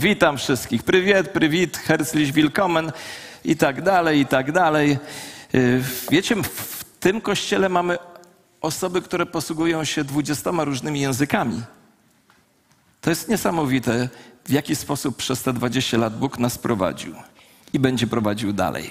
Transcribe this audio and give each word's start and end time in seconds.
Witam 0.00 0.38
wszystkich. 0.38 0.82
Prywiet, 0.82 1.30
prywit, 1.30 1.76
herzlich 1.76 2.32
willkommen 2.32 2.92
i 3.44 3.56
tak 3.56 3.82
dalej, 3.82 4.20
i 4.20 4.26
tak 4.26 4.52
dalej. 4.52 4.98
Y, 5.54 5.82
Wiecie, 6.10 6.36
w 6.42 6.84
tym 7.00 7.20
kościele 7.20 7.68
mamy 7.68 7.98
osoby, 8.60 9.02
które 9.02 9.26
posługują 9.26 9.84
się 9.84 10.04
dwudziestoma 10.04 10.64
różnymi 10.64 11.00
językami. 11.00 11.62
To 13.00 13.10
jest 13.10 13.28
niesamowite, 13.28 14.08
w 14.44 14.50
jaki 14.50 14.76
sposób 14.76 15.16
przez 15.16 15.42
te 15.42 15.52
20 15.52 15.98
lat 15.98 16.18
Bóg 16.18 16.38
nas 16.38 16.58
prowadził 16.58 17.14
i 17.72 17.78
będzie 17.78 18.06
prowadził 18.06 18.52
dalej. 18.52 18.90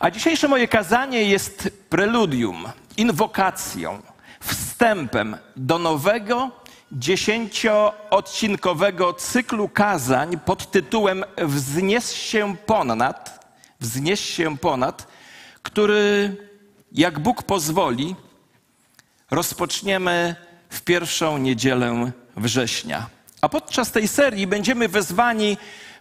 A 0.00 0.10
dzisiejsze 0.10 0.48
moje 0.48 0.68
kazanie 0.68 1.24
jest 1.24 1.70
preludium, 1.88 2.64
inwokacją, 2.96 4.02
wstępem 4.40 5.36
do 5.56 5.78
nowego, 5.78 6.50
dziesięcioodcinkowego 6.92 9.12
cyklu 9.12 9.68
kazań 9.68 10.40
pod 10.44 10.70
tytułem 10.70 11.24
Wznieś 11.38 12.04
się 12.04 12.56
ponad, 12.56 13.46
wznieś 13.80 14.20
się 14.20 14.58
ponad, 14.58 15.06
który, 15.62 16.36
jak 16.92 17.18
Bóg 17.18 17.42
pozwoli, 17.42 18.16
rozpoczniemy 19.30 20.36
w 20.70 20.82
pierwszą 20.82 21.38
niedzielę 21.38 22.10
września. 22.36 23.06
A 23.40 23.48
podczas 23.48 23.92
tej 23.92 24.08
serii 24.08 24.46
będziemy 24.46 24.88
wezwani, 24.88 25.56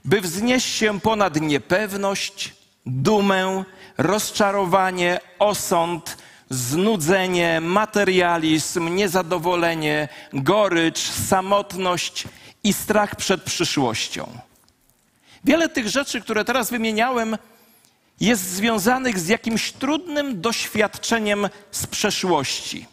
by 0.05 0.21
wznieść 0.21 0.75
się 0.75 0.99
ponad 0.99 1.41
niepewność, 1.41 2.55
dumę, 2.85 3.63
rozczarowanie, 3.97 5.19
osąd, 5.39 6.17
znudzenie, 6.49 7.61
materializm, 7.61 8.95
niezadowolenie, 8.95 10.07
gorycz, 10.33 10.99
samotność 10.99 12.27
i 12.63 12.73
strach 12.73 13.15
przed 13.15 13.43
przyszłością. 13.43 14.29
Wiele 15.43 15.69
tych 15.69 15.89
rzeczy, 15.89 16.21
które 16.21 16.45
teraz 16.45 16.69
wymieniałem, 16.69 17.37
jest 18.19 18.49
związanych 18.49 19.19
z 19.19 19.27
jakimś 19.27 19.71
trudnym 19.71 20.41
doświadczeniem 20.41 21.49
z 21.71 21.87
przeszłości. 21.87 22.85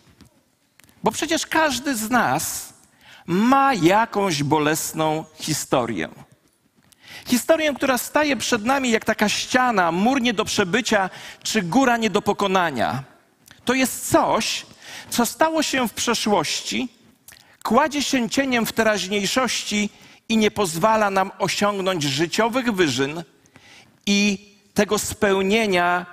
Bo 1.03 1.11
przecież 1.11 1.47
każdy 1.47 1.97
z 1.97 2.11
nas 2.11 2.73
ma 3.27 3.75
jakąś 3.75 4.43
bolesną 4.43 5.25
historię. 5.35 6.09
Historię, 7.27 7.75
która 7.75 7.99
staje 7.99 8.37
przed 8.37 8.65
nami 8.65 8.91
jak 8.91 9.05
taka 9.05 9.29
ściana, 9.29 9.93
mur 9.93 10.21
nie 10.21 10.35
do 10.35 10.45
przebycia, 10.45 11.11
czy 11.43 11.63
góra 11.63 11.97
nie 11.97 12.11
do 12.11 12.23
pokonania. 12.23 13.16
To 13.67 13.75
jest 13.75 14.11
coś, 14.11 14.67
co 15.11 15.27
stało 15.27 15.63
się 15.63 15.89
w 15.89 15.93
przeszłości, 15.93 16.89
kładzie 17.63 18.03
się 18.03 18.31
cieniem 18.31 18.67
w 18.67 18.73
teraźniejszości 18.73 19.91
i 20.29 20.37
nie 20.37 20.51
pozwala 20.51 21.11
nam 21.11 21.31
osiągnąć 21.39 22.03
życiowych 22.03 22.73
wyżyn 22.73 23.23
i 24.07 24.39
tego 24.75 24.99
spełnienia, 24.99 26.07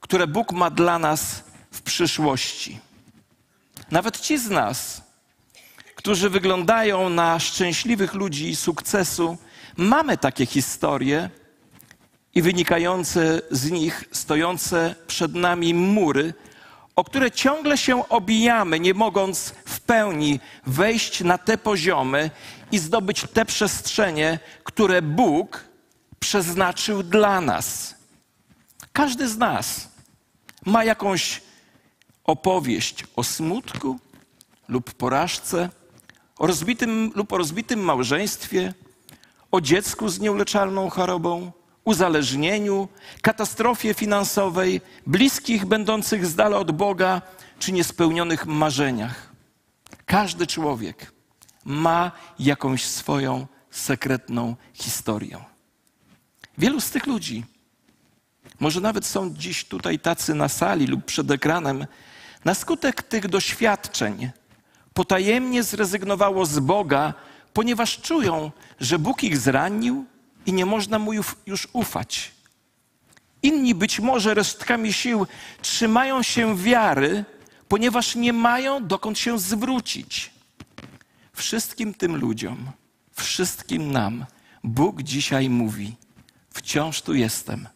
które 0.00 0.26
Bóg 0.26 0.52
ma 0.52 0.70
dla 0.70 0.98
nas 0.98 1.44
w 1.70 1.82
przyszłości. 1.82 2.78
Nawet 3.90 4.20
ci 4.20 4.38
z 4.38 4.50
nas, 4.50 5.02
którzy 5.94 6.30
wyglądają 6.30 7.08
na 7.08 7.40
szczęśliwych 7.40 8.14
ludzi 8.14 8.56
sukcesu, 8.56 9.36
mamy 9.76 10.18
takie 10.18 10.46
historie 10.46 11.30
i 12.34 12.42
wynikające 12.42 13.42
z 13.50 13.70
nich 13.70 14.04
stojące 14.12 14.94
przed 15.06 15.34
nami 15.34 15.74
mury, 15.74 16.34
o 16.96 17.04
które 17.04 17.30
ciągle 17.30 17.78
się 17.78 18.08
obijamy, 18.08 18.80
nie 18.80 18.94
mogąc 18.94 19.54
w 19.64 19.80
pełni 19.80 20.40
wejść 20.66 21.20
na 21.20 21.38
te 21.38 21.58
poziomy 21.58 22.30
i 22.72 22.78
zdobyć 22.78 23.24
te 23.32 23.44
przestrzenie, 23.44 24.38
które 24.64 25.02
Bóg 25.02 25.64
przeznaczył 26.20 27.02
dla 27.02 27.40
nas. 27.40 27.94
Każdy 28.92 29.28
z 29.28 29.38
nas 29.38 29.88
ma 30.66 30.84
jakąś 30.84 31.40
opowieść 32.24 33.04
o 33.16 33.24
smutku 33.24 33.98
lub 34.68 34.94
porażce, 34.94 35.70
o 36.38 36.46
rozbitym 36.46 37.12
lub 37.14 37.32
o 37.32 37.38
rozbitym 37.38 37.80
małżeństwie, 37.80 38.74
o 39.50 39.60
dziecku 39.60 40.08
z 40.08 40.20
nieuleczalną 40.20 40.90
chorobą, 40.90 41.52
uzależnieniu, 41.84 42.88
katastrofie 43.22 43.94
finansowej, 43.94 44.80
bliskich 45.06 45.66
będących 45.66 46.26
z 46.26 46.34
dala 46.34 46.56
od 46.56 46.72
Boga 46.72 47.22
czy 47.58 47.72
niespełnionych 47.72 48.46
marzeniach. 48.46 49.32
Każdy 50.06 50.46
człowiek 50.46 51.12
ma 51.64 52.12
jakąś 52.38 52.84
swoją 52.84 53.46
sekretną 53.70 54.56
historię. 54.74 55.38
Wielu 56.58 56.80
z 56.80 56.90
tych 56.90 57.06
ludzi, 57.06 57.44
może 58.60 58.80
nawet 58.80 59.06
są 59.06 59.34
dziś 59.34 59.64
tutaj 59.64 59.98
tacy 59.98 60.34
na 60.34 60.48
sali 60.48 60.86
lub 60.86 61.04
przed 61.04 61.30
ekranem, 61.30 61.86
na 62.44 62.54
skutek 62.54 63.02
tych 63.02 63.28
doświadczeń 63.28 64.30
potajemnie 64.94 65.62
zrezygnowało 65.62 66.46
z 66.46 66.58
Boga, 66.58 67.14
ponieważ 67.52 68.00
czują, 68.00 68.50
że 68.80 68.98
Bóg 68.98 69.24
ich 69.24 69.38
zranił 69.38 70.04
i 70.46 70.52
nie 70.52 70.66
można 70.66 70.98
mu 70.98 71.12
już 71.46 71.68
ufać. 71.72 72.32
Inni 73.42 73.74
być 73.74 74.00
może 74.00 74.34
resztkami 74.34 74.92
sił 74.92 75.26
trzymają 75.62 76.22
się 76.22 76.56
wiary, 76.56 77.24
ponieważ 77.68 78.16
nie 78.16 78.32
mają 78.32 78.86
dokąd 78.86 79.18
się 79.18 79.38
zwrócić. 79.38 80.30
Wszystkim 81.32 81.94
tym 81.94 82.16
ludziom, 82.16 82.70
wszystkim 83.12 83.92
nam 83.92 84.26
Bóg 84.64 85.02
dzisiaj 85.02 85.50
mówi: 85.50 85.96
Wciąż 86.50 87.02
tu 87.02 87.14
jestem 87.14 87.68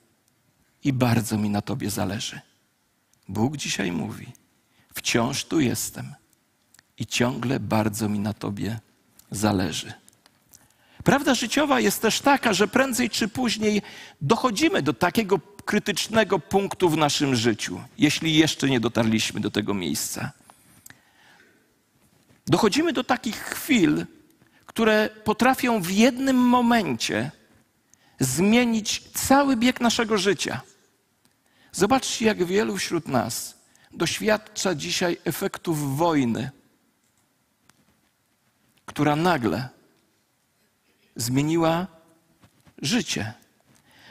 i 0.84 0.92
bardzo 0.92 1.38
mi 1.38 1.50
na 1.50 1.62
Tobie 1.62 1.90
zależy. 1.90 2.40
Bóg 3.28 3.56
dzisiaj 3.56 3.92
mówi: 3.92 4.26
Wciąż 4.94 5.44
tu 5.44 5.60
jestem 5.60 6.14
i 6.98 7.06
ciągle 7.06 7.60
bardzo 7.60 8.08
mi 8.08 8.18
na 8.18 8.34
Tobie 8.34 8.80
zależy. 9.30 9.92
Prawda 11.08 11.34
życiowa 11.34 11.80
jest 11.80 12.02
też 12.02 12.20
taka, 12.20 12.52
że 12.52 12.68
prędzej 12.68 13.10
czy 13.10 13.28
później 13.28 13.82
dochodzimy 14.20 14.82
do 14.82 14.92
takiego 14.92 15.40
krytycznego 15.64 16.38
punktu 16.38 16.88
w 16.90 16.96
naszym 16.96 17.36
życiu, 17.36 17.80
jeśli 17.98 18.34
jeszcze 18.34 18.70
nie 18.70 18.80
dotarliśmy 18.80 19.40
do 19.40 19.50
tego 19.50 19.74
miejsca. 19.74 20.32
Dochodzimy 22.46 22.92
do 22.92 23.04
takich 23.04 23.36
chwil, 23.36 24.06
które 24.66 25.08
potrafią 25.24 25.82
w 25.82 25.90
jednym 25.90 26.36
momencie 26.36 27.30
zmienić 28.20 29.02
cały 29.14 29.56
bieg 29.56 29.80
naszego 29.80 30.18
życia. 30.18 30.60
Zobaczcie, 31.72 32.24
jak 32.24 32.44
wielu 32.44 32.76
wśród 32.76 33.08
nas 33.08 33.56
doświadcza 33.92 34.74
dzisiaj 34.74 35.16
efektów 35.24 35.96
wojny, 35.96 36.50
która 38.86 39.16
nagle 39.16 39.77
zmieniła 41.18 41.86
życie. 42.82 43.32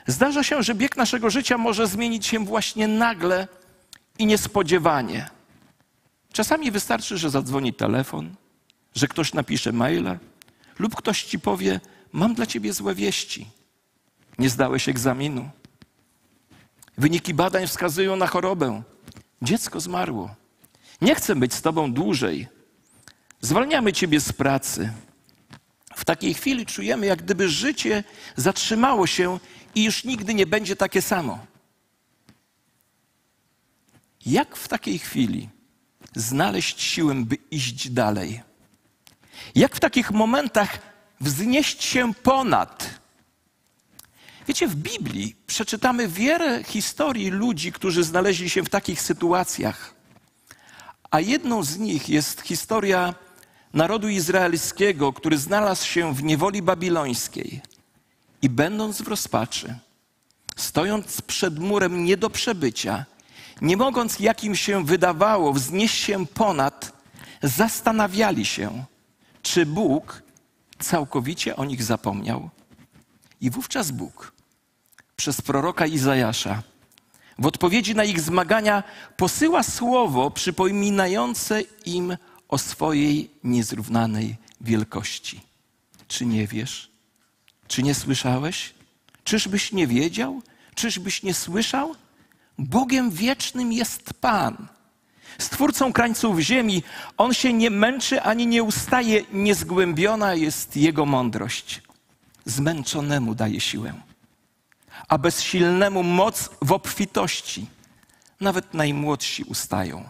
Zdarza 0.08 0.44
się, 0.44 0.64
że 0.64 0.76
bieg 0.76 0.98
naszego 0.98 1.30
życia 1.30 1.58
może 1.58 1.88
zmienić 1.88 2.26
się 2.28 2.46
właśnie 2.46 2.88
nagle 2.88 3.48
i 4.20 4.26
niespodziewanie. 4.26 5.30
Czasami 6.34 6.72
wystarczy, 6.72 7.18
że 7.18 7.30
zadzwoni 7.30 7.74
telefon, 7.74 8.36
że 8.96 9.08
ktoś 9.08 9.34
napisze 9.34 9.72
maila 9.72 10.18
lub 10.80 10.96
ktoś 10.96 11.24
ci 11.24 11.40
powie: 11.40 11.80
Mam 12.12 12.34
dla 12.34 12.46
ciebie 12.46 12.74
złe 12.74 12.96
wieści. 12.96 13.48
Nie 14.40 14.50
zdałeś 14.50 14.90
egzaminu. 14.90 15.50
Wyniki 16.98 17.34
badań 17.34 17.68
wskazują 17.68 18.16
na 18.16 18.28
chorobę. 18.28 18.82
Dziecko 19.42 19.80
zmarło. 19.80 20.36
Nie 21.02 21.16
chcę 21.16 21.36
być 21.36 21.54
z 21.54 21.62
tobą 21.62 21.94
dłużej. 21.94 22.48
Zwalniamy 23.42 23.94
ciebie 23.94 24.20
z 24.20 24.34
pracy. 24.34 24.94
W 25.98 26.06
takiej 26.06 26.34
chwili 26.34 26.66
czujemy, 26.66 27.06
jak 27.06 27.22
gdyby 27.22 27.50
życie 27.50 28.04
zatrzymało 28.36 29.08
się 29.08 29.40
i 29.76 29.84
już 29.84 30.04
nigdy 30.04 30.34
nie 30.34 30.46
będzie 30.46 30.76
takie 30.76 31.02
samo. 31.02 31.46
Jak 34.26 34.56
w 34.56 34.68
takiej 34.68 35.00
chwili 35.00 35.50
znaleźć 36.16 36.82
siłę, 36.82 37.16
by 37.16 37.38
iść 37.52 37.90
dalej? 37.90 38.42
Jak 39.56 39.76
w 39.76 39.80
takich 39.80 40.12
momentach 40.12 40.80
wznieść 41.22 41.84
się 41.84 42.14
ponad? 42.14 42.90
Wiecie, 44.48 44.68
w 44.68 44.76
Biblii 44.76 45.36
przeczytamy 45.48 46.08
wiele 46.08 46.64
historii 46.64 47.30
ludzi, 47.30 47.72
którzy 47.72 48.04
znaleźli 48.04 48.50
się 48.50 48.64
w 48.64 48.70
takich 48.70 49.02
sytuacjach. 49.02 49.94
A 51.12 51.20
jedną 51.20 51.64
z 51.64 51.78
nich 51.78 52.10
jest 52.10 52.42
historia 52.42 53.27
narodu 53.78 54.10
izraelskiego, 54.10 55.14
który 55.14 55.38
znalazł 55.38 55.86
się 55.86 56.14
w 56.14 56.24
niewoli 56.24 56.62
babilońskiej 56.62 57.62
i 58.42 58.50
będąc 58.50 59.02
w 59.02 59.08
rozpaczy, 59.08 59.76
stojąc 60.56 61.22
przed 61.22 61.60
murem 61.60 62.04
nie 62.04 62.18
do 62.18 62.30
przebycia, 62.30 63.06
nie 63.62 63.78
mogąc, 63.78 64.20
jak 64.20 64.44
im 64.44 64.56
się 64.56 64.86
wydawało, 64.86 65.54
wznieść 65.54 65.96
się 66.04 66.26
ponad, 66.26 66.92
zastanawiali 67.44 68.46
się, 68.46 68.86
czy 69.42 69.66
Bóg 69.66 70.22
całkowicie 70.80 71.56
o 71.56 71.66
nich 71.66 71.84
zapomniał. 71.84 72.50
I 73.42 73.50
wówczas 73.50 73.92
Bóg 73.92 74.32
przez 75.16 75.42
proroka 75.42 75.86
Izajasza 75.86 76.64
w 77.40 77.46
odpowiedzi 77.46 77.96
na 77.96 78.04
ich 78.04 78.22
zmagania 78.22 78.84
posyła 79.18 79.64
słowo 79.64 80.32
przypominające 80.32 81.62
im 81.86 82.18
o 82.50 82.58
swojej 82.58 83.30
niezrównanej 83.44 84.36
wielkości. 84.62 85.42
Czy 86.08 86.26
nie 86.26 86.48
wiesz? 86.48 86.90
Czy 87.68 87.84
nie 87.84 87.96
słyszałeś? 87.96 88.74
Czyżbyś 89.24 89.72
nie 89.72 89.88
wiedział? 89.88 90.42
Czyżbyś 90.76 91.24
nie 91.24 91.34
słyszał? 91.34 91.96
Bogiem 92.58 93.12
wiecznym 93.12 93.74
jest 93.74 94.14
Pan. 94.14 94.68
Stwórcą 95.38 95.94
krańców 95.94 96.40
ziemi, 96.40 96.84
on 97.18 97.34
się 97.34 97.54
nie 97.54 97.70
męczy 97.70 98.22
ani 98.22 98.48
nie 98.48 98.64
ustaje, 98.64 99.24
niezgłębiona 99.34 100.34
jest 100.34 100.78
jego 100.78 101.06
mądrość. 101.06 101.82
Zmęczonemu 102.46 103.36
daje 103.36 103.60
siłę, 103.60 103.94
a 105.08 105.18
bezsilnemu 105.18 106.04
moc 106.04 106.50
w 106.62 106.72
obfitości. 106.72 107.66
Nawet 108.40 108.74
najmłodsi 108.74 109.44
ustają, 109.44 110.10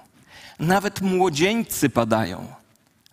nawet 0.60 1.02
młodzieńcy 1.02 1.90
padają, 1.90 2.48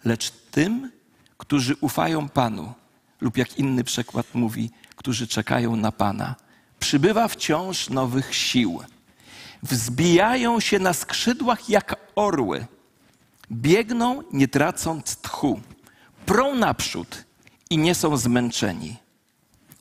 lecz 0.04 0.30
tym, 0.30 0.92
którzy 1.38 1.76
ufają 1.80 2.28
Panu, 2.28 2.72
lub 3.20 3.36
jak 3.36 3.58
inny 3.58 3.84
przekład 3.84 4.26
mówi, 4.34 4.70
którzy 4.96 5.26
czekają 5.26 5.76
na 5.76 5.92
Pana, 5.92 6.34
przybywa 6.80 7.28
wciąż 7.28 7.90
nowych 7.90 8.34
sił. 8.34 8.80
Wzbijają 9.62 10.60
się 10.60 10.78
na 10.78 10.92
skrzydłach 10.92 11.68
jak 11.68 11.96
orły, 12.14 12.66
biegną 13.52 14.22
nie 14.32 14.48
tracąc 14.48 15.16
tchu, 15.16 15.60
prą 16.26 16.54
naprzód 16.54 17.24
i 17.70 17.78
nie 17.78 17.94
są 17.94 18.16
zmęczeni. 18.16 18.96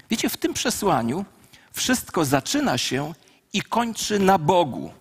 Wiecie, 0.10 0.30
w 0.30 0.38
tym 0.38 0.54
przesłaniu 0.54 1.25
wszystko 1.74 2.25
zaczyna 2.25 2.77
się 2.77 3.13
i 3.54 3.62
kończy 3.62 4.19
na 4.19 4.38
Bogu. 4.38 4.92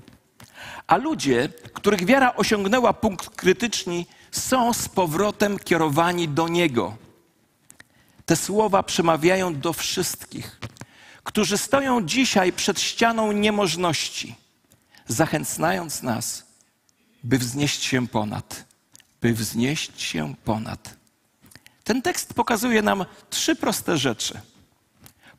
A 0.87 0.96
ludzie, 0.96 1.49
których 1.73 2.05
wiara 2.05 2.34
osiągnęła 2.34 2.93
punkt 2.93 3.31
krytyczny, 3.31 4.05
są 4.31 4.73
z 4.73 4.88
powrotem 4.88 5.58
kierowani 5.58 6.29
do 6.29 6.49
Niego. 6.49 6.96
Te 8.26 8.37
słowa 8.37 8.82
przemawiają 8.82 9.61
do 9.61 9.73
wszystkich, 9.73 10.61
którzy 11.25 11.58
stoją 11.58 12.06
dzisiaj 12.06 12.52
przed 12.52 12.81
ścianą 12.81 13.32
niemożności, 13.32 14.34
zachęcając 15.08 16.02
nas, 16.02 16.46
by 17.25 17.38
wznieść 17.38 17.85
się 17.85 18.08
ponad, 18.08 18.64
by 19.20 19.32
wznieść 19.32 20.02
się 20.02 20.35
ponad. 20.44 20.96
Ten 21.85 22.02
tekst 22.02 22.35
pokazuje 22.35 22.82
nam 22.82 23.05
trzy 23.31 23.56
proste 23.56 23.99
rzeczy. 23.99 24.40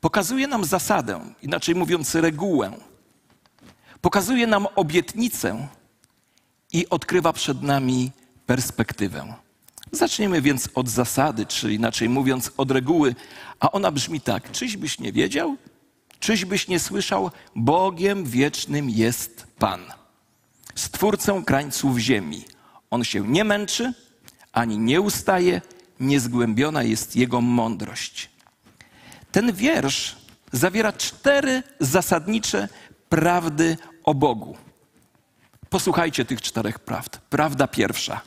Pokazuje 0.01 0.48
nam 0.48 0.66
zasadę, 0.66 1.34
inaczej 1.42 1.75
mówiąc, 1.75 2.16
regułę. 2.16 2.72
Pokazuje 4.04 4.48
nam 4.48 4.68
obietnicę 4.76 5.68
i 6.74 6.90
odkrywa 6.90 7.34
przed 7.34 7.62
nami 7.62 8.12
perspektywę. 8.46 9.34
Zaczniemy 9.92 10.42
więc 10.42 10.70
od 10.76 10.90
zasady, 10.90 11.46
czy 11.46 11.74
inaczej 11.74 12.10
mówiąc 12.10 12.52
od 12.58 12.72
reguły, 12.72 13.16
a 13.60 13.72
ona 13.72 13.92
brzmi 13.92 14.22
tak: 14.22 14.52
czyś 14.52 15.00
nie 15.00 15.12
wiedział? 15.12 15.58
Czyś 16.20 16.68
nie 16.68 16.80
słyszał? 16.80 17.32
Bogiem 17.56 18.26
wiecznym 18.26 18.90
jest 18.90 19.48
Pan, 19.60 19.82
stwórcą 20.76 21.46
krańców 21.46 21.98
ziemi. 21.98 22.46
On 22.90 23.04
się 23.04 23.28
nie 23.28 23.44
męczy, 23.44 23.94
ani 24.52 24.78
nie 24.78 25.02
ustaje, 25.02 25.62
niezgłębiona 26.00 26.84
jest 26.84 27.16
jego 27.16 27.42
mądrość. 27.42 28.30
Ten 29.32 29.54
wiersz 29.54 30.16
zawiera 30.52 30.94
cztery 30.94 31.64
zasadnicze 31.80 32.68
prawdy 33.10 33.78
o 34.04 34.14
Bogu. 34.14 34.58
Posłuchajcie 35.70 36.26
tych 36.26 36.42
czterech 36.42 36.80
prawd. 36.80 37.20
Prawda 37.30 37.68
pierwsza. 37.68 38.22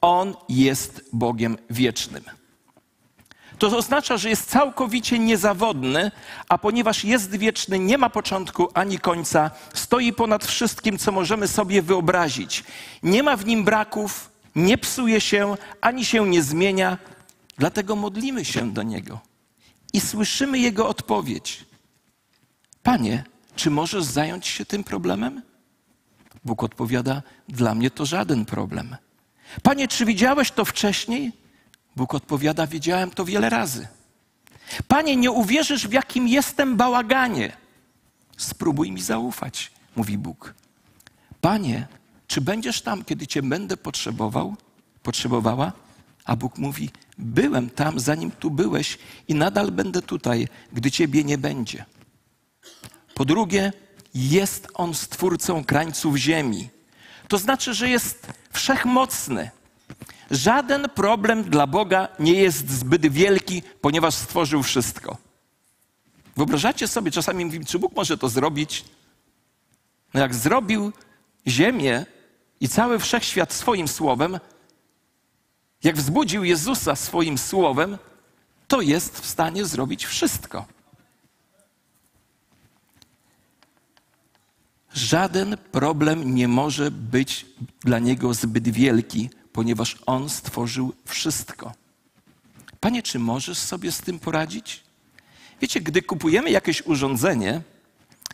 On 0.00 0.34
jest 0.48 1.02
Bogiem 1.12 1.56
wiecznym. 1.70 2.24
To 3.58 3.76
oznacza, 3.76 4.16
że 4.16 4.28
jest 4.28 4.50
całkowicie 4.50 5.18
niezawodny, 5.18 6.10
a 6.48 6.58
ponieważ 6.58 7.04
jest 7.04 7.36
wieczny, 7.36 7.78
nie 7.78 7.98
ma 7.98 8.10
początku 8.10 8.68
ani 8.74 8.98
końca, 8.98 9.50
stoi 9.74 10.12
ponad 10.12 10.44
wszystkim, 10.44 10.98
co 10.98 11.12
możemy 11.12 11.48
sobie 11.48 11.82
wyobrazić. 11.82 12.64
Nie 13.02 13.22
ma 13.22 13.36
w 13.36 13.46
nim 13.46 13.64
braków, 13.64 14.30
nie 14.56 14.78
psuje 14.78 15.20
się, 15.20 15.56
ani 15.80 16.04
się 16.04 16.28
nie 16.28 16.42
zmienia. 16.42 16.98
Dlatego 17.58 17.96
modlimy 17.96 18.44
się 18.44 18.72
do 18.72 18.82
Niego 18.82 19.20
i 19.92 20.00
słyszymy 20.00 20.58
Jego 20.58 20.88
odpowiedź. 20.88 21.64
Panie, 22.82 23.24
czy 23.60 23.70
możesz 23.70 24.04
zająć 24.04 24.46
się 24.46 24.64
tym 24.64 24.84
problemem? 24.84 25.42
Bóg 26.44 26.62
odpowiada: 26.62 27.22
Dla 27.48 27.74
mnie 27.74 27.90
to 27.90 28.06
żaden 28.06 28.44
problem. 28.44 28.96
Panie, 29.62 29.88
czy 29.88 30.04
widziałeś 30.04 30.50
to 30.50 30.64
wcześniej? 30.64 31.32
Bóg 31.96 32.14
odpowiada: 32.14 32.66
Wiedziałem 32.66 33.10
to 33.10 33.24
wiele 33.24 33.50
razy. 33.50 33.88
Panie, 34.88 35.16
nie 35.16 35.30
uwierzysz, 35.30 35.88
w 35.88 35.92
jakim 35.92 36.28
jestem 36.28 36.76
bałaganie. 36.76 37.52
Spróbuj 38.36 38.92
mi 38.92 39.02
zaufać, 39.02 39.70
mówi 39.96 40.18
Bóg. 40.18 40.54
Panie, 41.40 41.86
czy 42.26 42.40
będziesz 42.40 42.82
tam, 42.82 43.04
kiedy 43.04 43.26
Cię 43.26 43.42
będę 43.42 43.76
potrzebował, 43.76 44.56
potrzebowała? 45.02 45.72
A 46.24 46.36
Bóg 46.36 46.58
mówi: 46.58 46.90
Byłem 47.18 47.70
tam, 47.70 48.00
zanim 48.00 48.30
tu 48.30 48.50
byłeś, 48.50 48.98
i 49.28 49.34
nadal 49.34 49.70
będę 49.70 50.02
tutaj, 50.02 50.48
gdy 50.72 50.90
Ciebie 50.90 51.24
nie 51.24 51.38
będzie. 51.38 51.84
Po 53.20 53.24
drugie, 53.24 53.72
jest 54.14 54.68
On 54.74 54.94
stwórcą 54.94 55.64
krańców 55.64 56.16
ziemi. 56.16 56.68
To 57.28 57.38
znaczy, 57.38 57.74
że 57.74 57.88
jest 57.88 58.26
wszechmocny. 58.52 59.50
Żaden 60.30 60.88
problem 60.94 61.44
dla 61.44 61.66
Boga 61.66 62.08
nie 62.18 62.34
jest 62.34 62.70
zbyt 62.70 63.06
wielki, 63.06 63.62
ponieważ 63.80 64.14
stworzył 64.14 64.62
wszystko. 64.62 65.16
Wyobrażacie 66.36 66.88
sobie, 66.88 67.10
czasami 67.10 67.44
mówimy, 67.44 67.64
czy 67.64 67.78
Bóg 67.78 67.96
może 67.96 68.18
to 68.18 68.28
zrobić? 68.28 68.84
No 70.14 70.20
jak 70.20 70.34
zrobił 70.34 70.92
ziemię 71.46 72.06
i 72.60 72.68
cały 72.68 72.98
wszechświat 72.98 73.52
swoim 73.52 73.88
słowem, 73.88 74.40
jak 75.84 75.96
wzbudził 75.96 76.44
Jezusa 76.44 76.96
swoim 76.96 77.38
słowem, 77.38 77.98
to 78.68 78.80
jest 78.80 79.20
w 79.20 79.26
stanie 79.26 79.64
zrobić 79.64 80.06
wszystko. 80.06 80.79
Żaden 84.94 85.56
problem 85.72 86.34
nie 86.34 86.48
może 86.48 86.90
być 86.90 87.46
dla 87.80 87.98
niego 87.98 88.34
zbyt 88.34 88.68
wielki, 88.68 89.30
ponieważ 89.52 89.96
on 90.06 90.28
stworzył 90.30 90.92
wszystko. 91.04 91.72
Panie, 92.80 93.02
czy 93.02 93.18
możesz 93.18 93.58
sobie 93.58 93.92
z 93.92 94.00
tym 94.00 94.18
poradzić? 94.18 94.82
Wiecie, 95.60 95.80
gdy 95.80 96.02
kupujemy 96.02 96.50
jakieś 96.50 96.82
urządzenie, 96.86 97.62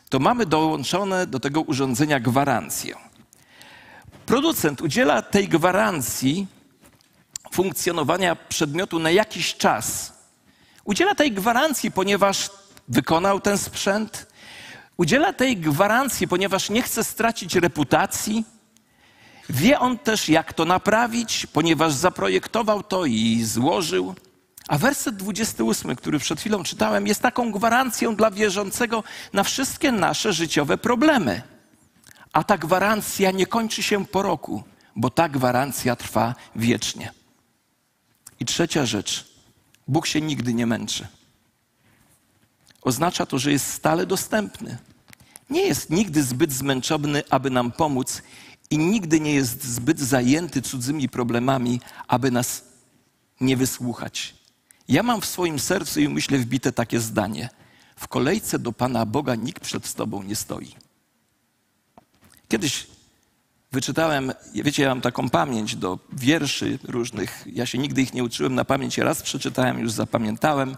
to 0.09 0.19
mamy 0.19 0.47
dołączone 0.47 1.27
do 1.27 1.41
tego 1.41 1.61
urządzenia 1.61 2.21
gwarancję. 2.21 2.95
Producent 4.27 4.81
udziela 4.81 5.23
tej 5.23 5.49
gwarancji 5.49 6.47
funkcjonowania 7.53 8.37
przedmiotu 8.37 8.99
na 8.99 9.11
jakiś 9.11 9.55
czas. 9.55 10.13
Udziela 10.85 11.15
tej 11.15 11.33
gwarancji, 11.33 11.91
ponieważ 11.91 12.51
wykonał 12.89 13.41
ten 13.41 13.59
sprzęt, 13.59 14.27
Udziela 14.97 15.33
tej 15.33 15.57
gwarancji, 15.57 16.29
ponieważ 16.29 16.71
nie 16.71 16.83
chce 16.83 17.05
stracić 17.05 17.55
reputacji. 17.55 18.45
Wie 19.51 19.79
on 19.79 19.99
też, 19.99 20.29
jak 20.29 20.53
to 20.53 20.65
naprawić, 20.65 21.47
ponieważ 21.47 21.93
zaprojektował 21.93 22.83
to 22.83 23.05
i 23.05 23.43
złożył. 23.45 24.15
A 24.69 24.79
werset 24.79 25.17
28, 25.17 25.97
który 25.97 26.19
przed 26.19 26.41
chwilą 26.41 26.63
czytałem, 26.63 27.07
jest 27.07 27.23
taką 27.23 27.53
gwarancją 27.53 28.17
dla 28.17 28.31
wierzącego 28.31 29.05
na 29.33 29.45
wszystkie 29.45 29.93
nasze 29.93 30.33
życiowe 30.33 30.79
problemy. 30.79 31.43
A 32.33 32.45
ta 32.45 32.59
gwarancja 32.59 33.31
nie 33.31 33.47
kończy 33.47 33.83
się 33.83 34.07
po 34.07 34.23
roku, 34.23 34.63
bo 34.97 35.11
ta 35.11 35.29
gwarancja 35.29 35.97
trwa 35.97 36.35
wiecznie. 36.57 37.13
I 38.41 38.45
trzecia 38.45 38.87
rzecz. 38.87 39.37
Bóg 39.89 40.07
się 40.07 40.21
nigdy 40.21 40.55
nie 40.55 40.67
męczy 40.67 41.07
oznacza 42.87 43.27
to, 43.27 43.39
że 43.39 43.53
jest 43.53 43.73
stale 43.73 44.07
dostępny. 44.07 44.79
Nie 45.51 45.63
jest 45.63 45.91
nigdy 45.91 46.23
zbyt 46.23 46.53
zmęczony, 46.53 47.23
aby 47.31 47.51
nam 47.51 47.73
pomóc 47.73 48.23
i 48.71 48.79
nigdy 48.79 49.21
nie 49.21 49.35
jest 49.35 49.65
zbyt 49.65 50.01
zajęty 50.01 50.63
cudzymi 50.63 51.09
problemami, 51.09 51.81
aby 52.09 52.31
nas 52.31 52.65
nie 53.41 53.57
wysłuchać. 53.57 54.35
Ja 54.89 55.03
mam 55.03 55.21
w 55.21 55.27
swoim 55.27 55.59
sercu 55.59 56.01
i 56.01 56.09
myślę 56.09 56.39
wbite 56.39 56.73
takie 56.73 57.01
zdanie. 57.01 57.49
W 57.97 58.09
kolejce 58.09 58.59
do 58.59 58.73
Pana 58.73 59.07
Boga 59.07 59.35
nikt 59.35 59.63
przed 59.63 59.95
Tobą 59.95 60.23
nie 60.23 60.37
stoi. 60.37 60.75
Kiedyś 62.49 62.87
wyczytałem, 63.73 64.33
wiecie, 64.55 64.83
ja 64.83 64.89
mam 64.89 65.01
taką 65.01 65.31
pamięć 65.31 65.77
do 65.77 65.99
wierszy 66.13 66.79
różnych. 66.85 67.45
Ja 67.53 67.67
się 67.67 67.79
nigdy 67.79 68.03
ich 68.03 68.15
nie 68.15 68.25
uczyłem 68.25 68.55
na 68.55 68.65
pamięć, 68.65 68.99
raz 68.99 69.23
przeczytałem, 69.23 69.79
już 69.79 69.93
zapamiętałem 69.93 70.77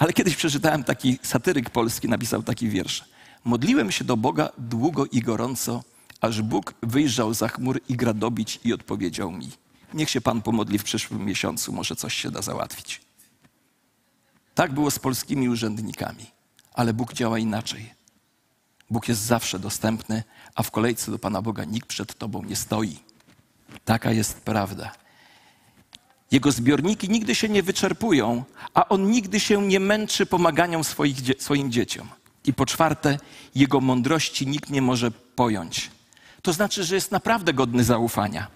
Ale 0.00 0.12
kiedyś 0.12 0.36
przeczytałem 0.36 0.84
taki 0.84 1.18
satyryk 1.22 1.70
polski, 1.70 2.08
napisał 2.08 2.42
taki 2.42 2.68
wiersz. 2.68 3.04
Modliłem 3.44 3.92
się 3.92 4.04
do 4.04 4.16
Boga 4.16 4.48
długo 4.58 5.06
i 5.06 5.20
gorąco, 5.20 5.82
aż 6.20 6.42
Bóg 6.42 6.74
wyjrzał 6.82 7.34
za 7.34 7.48
chmur 7.48 7.80
i 7.88 7.96
gradobić 7.96 8.60
i 8.64 8.72
odpowiedział 8.72 9.32
mi. 9.32 9.50
Niech 9.94 10.10
się 10.10 10.20
Pan 10.20 10.42
pomodli 10.42 10.78
w 10.78 10.84
przyszłym 10.84 11.24
miesiącu, 11.24 11.72
może 11.72 11.96
coś 11.96 12.14
się 12.14 12.30
da 12.30 12.42
załatwić. 12.42 13.00
Tak 14.54 14.72
było 14.72 14.90
z 14.90 14.98
polskimi 14.98 15.48
urzędnikami, 15.48 16.26
ale 16.72 16.92
Bóg 16.94 17.12
działa 17.12 17.38
inaczej. 17.38 17.94
Bóg 18.90 19.08
jest 19.08 19.20
zawsze 19.20 19.58
dostępny, 19.58 20.22
a 20.54 20.62
w 20.62 20.70
kolejce 20.70 21.10
do 21.10 21.18
Pana 21.18 21.42
Boga 21.42 21.64
nikt 21.64 21.88
przed 21.88 22.18
Tobą 22.18 22.42
nie 22.42 22.56
stoi. 22.56 22.98
Taka 23.84 24.12
jest 24.12 24.40
prawda. 24.40 24.92
Jego 26.30 26.52
zbiorniki 26.52 27.08
nigdy 27.08 27.34
się 27.34 27.48
nie 27.48 27.62
wyczerpują, 27.62 28.44
a 28.74 28.88
on 28.88 29.10
nigdy 29.10 29.40
się 29.40 29.62
nie 29.62 29.80
męczy 29.80 30.26
pomaganiem 30.26 30.84
swoich, 30.84 31.16
swoim 31.38 31.72
dzieciom. 31.72 32.08
I 32.44 32.54
po 32.54 32.66
czwarte, 32.66 33.18
jego 33.54 33.80
mądrości 33.80 34.46
nikt 34.46 34.70
nie 34.70 34.82
może 34.82 35.10
pojąć. 35.10 35.90
To 36.42 36.52
znaczy, 36.52 36.84
że 36.84 36.94
jest 36.94 37.10
naprawdę 37.10 37.54
godny 37.54 37.84
zaufania. 37.84 38.46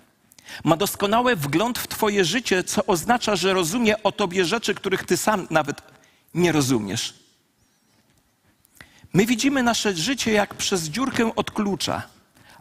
Ma 0.65 0.77
doskonały 0.77 1.37
wgląd 1.37 1.79
w 1.79 1.89
Twoje 1.89 2.25
życie, 2.25 2.65
co 2.65 2.87
oznacza, 2.87 3.37
że 3.37 3.53
rozumie 3.55 4.03
o 4.03 4.13
Tobie 4.13 4.45
rzeczy, 4.45 4.75
których 4.75 5.05
Ty 5.05 5.17
sam 5.17 5.47
nawet 5.51 5.83
nie 6.35 6.53
rozumiesz. 6.53 7.15
My 9.13 9.27
widzimy 9.27 9.63
nasze 9.63 9.97
życie 9.97 10.33
jak 10.33 10.55
przez 10.55 10.83
dziurkę 10.83 11.35
od 11.37 11.51
klucza, 11.51 12.03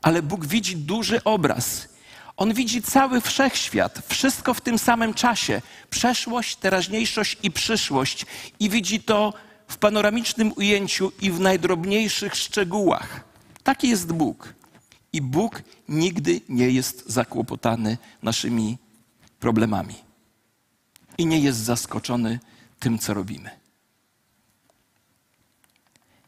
ale 0.02 0.22
Bóg 0.22 0.46
widzi 0.46 0.78
duży 0.78 1.24
obraz. 1.24 1.93
On 2.38 2.54
widzi 2.54 2.82
cały 2.82 3.22
wszechświat, 3.22 4.02
wszystko 4.08 4.54
w 4.54 4.62
tym 4.62 4.80
samym 4.80 5.14
czasie 5.14 5.62
przeszłość, 5.90 6.56
teraźniejszość 6.56 7.38
i 7.44 7.52
przyszłość 7.52 8.26
i 8.60 8.70
widzi 8.70 9.00
to 9.00 9.34
w 9.68 9.78
panoramicznym 9.78 10.54
ujęciu 10.56 11.12
i 11.22 11.32
w 11.32 11.40
najdrobniejszych 11.40 12.36
szczegółach. 12.36 13.24
Taki 13.64 13.90
jest 13.90 14.12
Bóg. 14.12 14.54
I 15.14 15.22
Bóg 15.22 15.62
nigdy 15.90 16.42
nie 16.50 16.70
jest 16.70 17.10
zakłopotany 17.10 17.98
naszymi 18.24 18.78
problemami. 19.40 19.96
I 21.18 21.26
nie 21.26 21.40
jest 21.40 21.60
zaskoczony 21.60 22.40
tym, 22.80 23.00
co 23.00 23.14
robimy. 23.14 23.50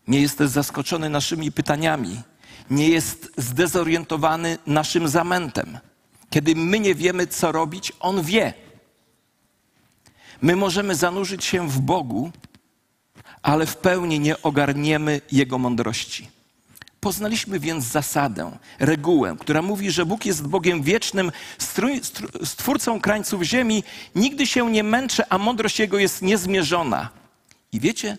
Nie 0.07 0.21
jest 0.21 0.37
też 0.37 0.49
zaskoczony 0.49 1.09
naszymi 1.09 1.51
pytaniami. 1.51 2.21
Nie 2.69 2.89
jest 2.89 3.31
zdezorientowany 3.37 4.57
naszym 4.67 5.07
zamętem. 5.07 5.77
Kiedy 6.35 6.55
my 6.55 6.79
nie 6.79 6.95
wiemy, 6.95 7.27
co 7.27 7.51
robić, 7.51 7.93
On 7.99 8.23
wie. 8.23 8.53
My 10.41 10.55
możemy 10.55 10.95
zanurzyć 10.95 11.45
się 11.45 11.69
w 11.69 11.79
Bogu, 11.79 12.31
ale 13.41 13.65
w 13.65 13.77
pełni 13.77 14.19
nie 14.19 14.41
ogarniemy 14.41 15.21
Jego 15.31 15.57
mądrości. 15.57 16.27
Poznaliśmy 16.99 17.59
więc 17.59 17.85
zasadę, 17.85 18.57
regułę, 18.79 19.35
która 19.39 19.61
mówi, 19.61 19.91
że 19.91 20.05
Bóg 20.05 20.25
jest 20.25 20.47
Bogiem 20.47 20.83
wiecznym, 20.83 21.31
stwórcą 22.43 23.01
krańców 23.01 23.43
ziemi, 23.43 23.83
nigdy 24.15 24.47
się 24.47 24.71
nie 24.71 24.83
męczy, 24.83 25.23
a 25.29 25.37
mądrość 25.37 25.79
Jego 25.79 25.97
jest 25.97 26.21
niezmierzona. 26.21 27.09
I 27.71 27.79
wiecie, 27.79 28.17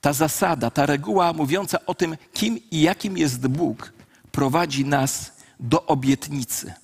ta 0.00 0.12
zasada, 0.12 0.70
ta 0.70 0.86
reguła 0.86 1.32
mówiąca 1.32 1.78
o 1.86 1.94
tym, 1.94 2.16
kim 2.32 2.58
i 2.70 2.80
jakim 2.80 3.18
jest 3.18 3.46
Bóg, 3.46 3.92
prowadzi 4.32 4.84
nas 4.84 5.32
do 5.60 5.86
obietnicy. 5.86 6.74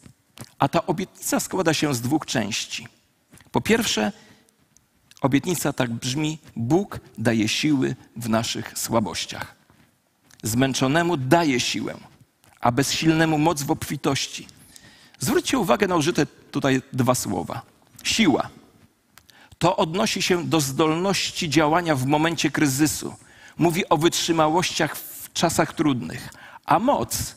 A 0.59 0.69
ta 0.69 0.87
obietnica 0.87 1.41
składa 1.41 1.75
się 1.75 1.95
z 1.95 2.01
dwóch 2.01 2.27
części. 2.27 2.89
Po 3.53 3.61
pierwsze, 3.61 4.13
obietnica 5.21 5.73
tak 5.73 5.91
brzmi: 5.93 6.39
Bóg 6.57 7.01
daje 7.19 7.49
siły 7.49 7.97
w 8.17 8.29
naszych 8.29 8.79
słabościach. 8.79 9.55
Zmęczonemu 10.43 11.17
daje 11.17 11.61
siłę, 11.61 11.95
a 12.61 12.73
bezsilnemu 12.73 13.39
moc 13.39 13.63
w 13.63 13.71
obfitości. 13.71 14.47
Zwróćcie 15.19 15.59
uwagę 15.59 15.87
na 15.87 15.97
użyte 15.97 16.27
tutaj 16.27 16.83
dwa 16.93 17.15
słowa. 17.15 17.63
Siła. 18.03 18.49
To 19.59 19.77
odnosi 19.77 20.23
się 20.23 20.45
do 20.45 20.61
zdolności 20.61 21.51
działania 21.51 21.95
w 21.95 22.07
momencie 22.07 22.51
kryzysu. 22.51 23.15
Mówi 23.59 23.89
o 23.89 23.97
wytrzymałościach 23.97 24.97
w 24.97 25.33
czasach 25.33 25.75
trudnych. 25.75 26.29
A 26.65 26.79
moc 26.79 27.35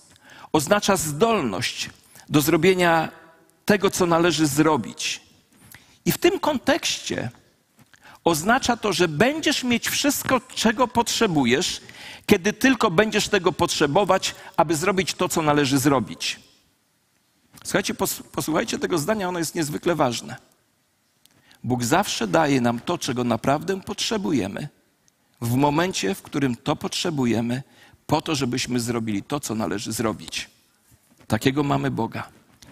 oznacza 0.52 0.98
zdolność 0.98 1.90
do 2.30 2.42
zrobienia 2.42 3.12
tego, 3.66 3.90
co 3.90 4.06
należy 4.06 4.48
zrobić. 4.48 5.22
I 6.06 6.12
w 6.12 6.18
tym 6.18 6.40
kontekście 6.40 7.30
oznacza 8.24 8.78
to, 8.78 8.94
że 8.94 9.08
będziesz 9.08 9.64
mieć 9.64 9.90
wszystko, 9.90 10.42
czego 10.56 10.88
potrzebujesz, 10.88 11.82
kiedy 12.26 12.54
tylko 12.54 12.92
będziesz 12.92 13.28
tego 13.28 13.52
potrzebować, 13.52 14.36
aby 14.58 14.76
zrobić 14.76 15.14
to, 15.14 15.30
co 15.30 15.42
należy 15.42 15.78
zrobić. 15.78 16.40
Słuchajcie, 17.64 17.94
posłuchajcie 18.32 18.80
tego 18.80 18.98
zdania, 18.98 19.30
ono 19.30 19.40
jest 19.40 19.56
niezwykle 19.56 19.96
ważne. 19.96 20.36
Bóg 21.64 21.84
zawsze 21.84 22.28
daje 22.28 22.62
nam 22.62 22.80
to, 22.80 22.98
czego 22.98 23.24
naprawdę 23.24 23.82
potrzebujemy, 23.82 24.68
w 25.42 25.56
momencie, 25.56 26.16
w 26.16 26.22
którym 26.22 26.56
to 26.56 26.76
potrzebujemy, 26.76 27.64
po 28.08 28.22
to, 28.22 28.36
żebyśmy 28.36 28.80
zrobili 28.80 29.24
to, 29.24 29.40
co 29.40 29.56
należy 29.56 29.92
zrobić. 29.92 30.50
Takiego 31.30 31.64
mamy 31.64 31.92
Boga. 31.92 32.30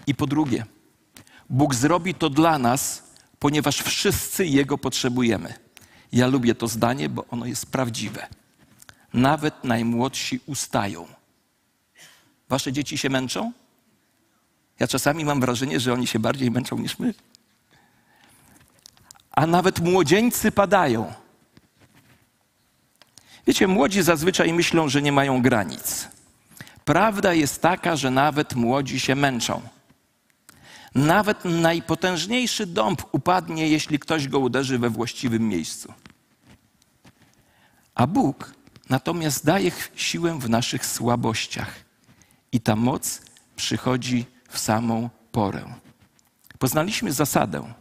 I 0.08 0.16
po 0.16 0.28
drugie, 0.28 0.66
Bóg 1.50 1.76
zrobi 1.76 2.14
to 2.14 2.30
dla 2.30 2.60
nas, 2.60 3.04
ponieważ 3.40 3.82
wszyscy 3.82 4.46
Jego 4.46 4.78
potrzebujemy. 4.78 5.54
Ja 6.12 6.28
lubię 6.28 6.56
to 6.56 6.68
zdanie, 6.68 7.10
bo 7.10 7.26
ono 7.32 7.46
jest 7.46 7.66
prawdziwe. 7.66 8.28
Nawet 9.14 9.64
najmłodsi 9.64 10.40
ustają. 10.46 11.08
Wasze 12.50 12.74
dzieci 12.74 12.98
się 12.98 13.10
męczą? 13.10 13.52
Ja 14.80 14.88
czasami 14.88 15.26
mam 15.26 15.42
wrażenie, 15.42 15.80
że 15.80 15.94
oni 15.94 16.08
się 16.08 16.20
bardziej 16.20 16.52
męczą 16.52 16.78
niż 16.78 17.00
my. 17.00 17.14
A 19.32 19.48
nawet 19.48 19.80
młodzieńcy 19.80 20.52
padają. 20.52 21.14
Wiecie, 23.48 23.68
młodzi 23.68 24.04
zazwyczaj 24.04 24.54
myślą, 24.54 24.90
że 24.90 25.02
nie 25.02 25.12
mają 25.12 25.42
granic. 25.42 26.17
Prawda 26.88 27.34
jest 27.34 27.62
taka, 27.62 27.96
że 27.96 28.12
nawet 28.12 28.56
młodzi 28.56 29.00
się 29.00 29.16
męczą. 29.16 29.62
Nawet 30.96 31.46
najpotężniejszy 31.46 32.66
dąb 32.66 33.02
upadnie, 33.12 33.68
jeśli 33.68 34.00
ktoś 34.00 34.28
go 34.28 34.40
uderzy 34.40 34.80
we 34.80 34.90
właściwym 34.90 35.50
miejscu. 35.50 35.94
A 37.96 38.08
Bóg 38.08 38.54
natomiast 38.90 39.46
daje 39.46 39.72
siłę 39.96 40.40
w 40.40 40.50
naszych 40.50 40.86
słabościach. 40.86 41.74
I 42.52 42.62
ta 42.62 42.76
moc 42.76 43.22
przychodzi 43.56 44.26
w 44.50 44.60
samą 44.60 45.10
porę. 45.32 45.64
Poznaliśmy 46.60 47.14
zasadę 47.14 47.74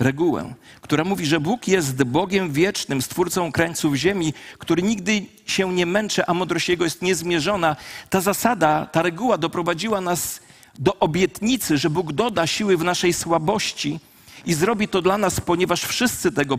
regułę, 0.00 0.54
która 0.80 1.04
mówi, 1.04 1.26
że 1.26 1.40
Bóg 1.40 1.68
jest 1.68 2.04
Bogiem 2.04 2.52
wiecznym, 2.52 3.02
stwórcą 3.02 3.52
krańców 3.52 3.94
ziemi, 3.94 4.34
który 4.58 4.82
nigdy 4.82 5.26
się 5.46 5.72
nie 5.72 5.86
męczy, 5.86 6.26
a 6.26 6.34
mądrość 6.34 6.68
Jego 6.68 6.84
jest 6.84 7.02
niezmierzona. 7.02 7.76
Ta 8.10 8.20
zasada, 8.20 8.86
ta 8.86 9.02
reguła 9.02 9.38
doprowadziła 9.38 10.00
nas 10.00 10.40
do 10.78 10.98
obietnicy, 10.98 11.78
że 11.78 11.90
Bóg 11.90 12.12
doda 12.12 12.46
siły 12.46 12.76
w 12.76 12.84
naszej 12.84 13.12
słabości 13.12 14.00
i 14.46 14.54
zrobi 14.54 14.88
to 14.88 15.02
dla 15.02 15.18
nas, 15.18 15.40
ponieważ 15.40 15.82
wszyscy 15.82 16.32
tego 16.32 16.58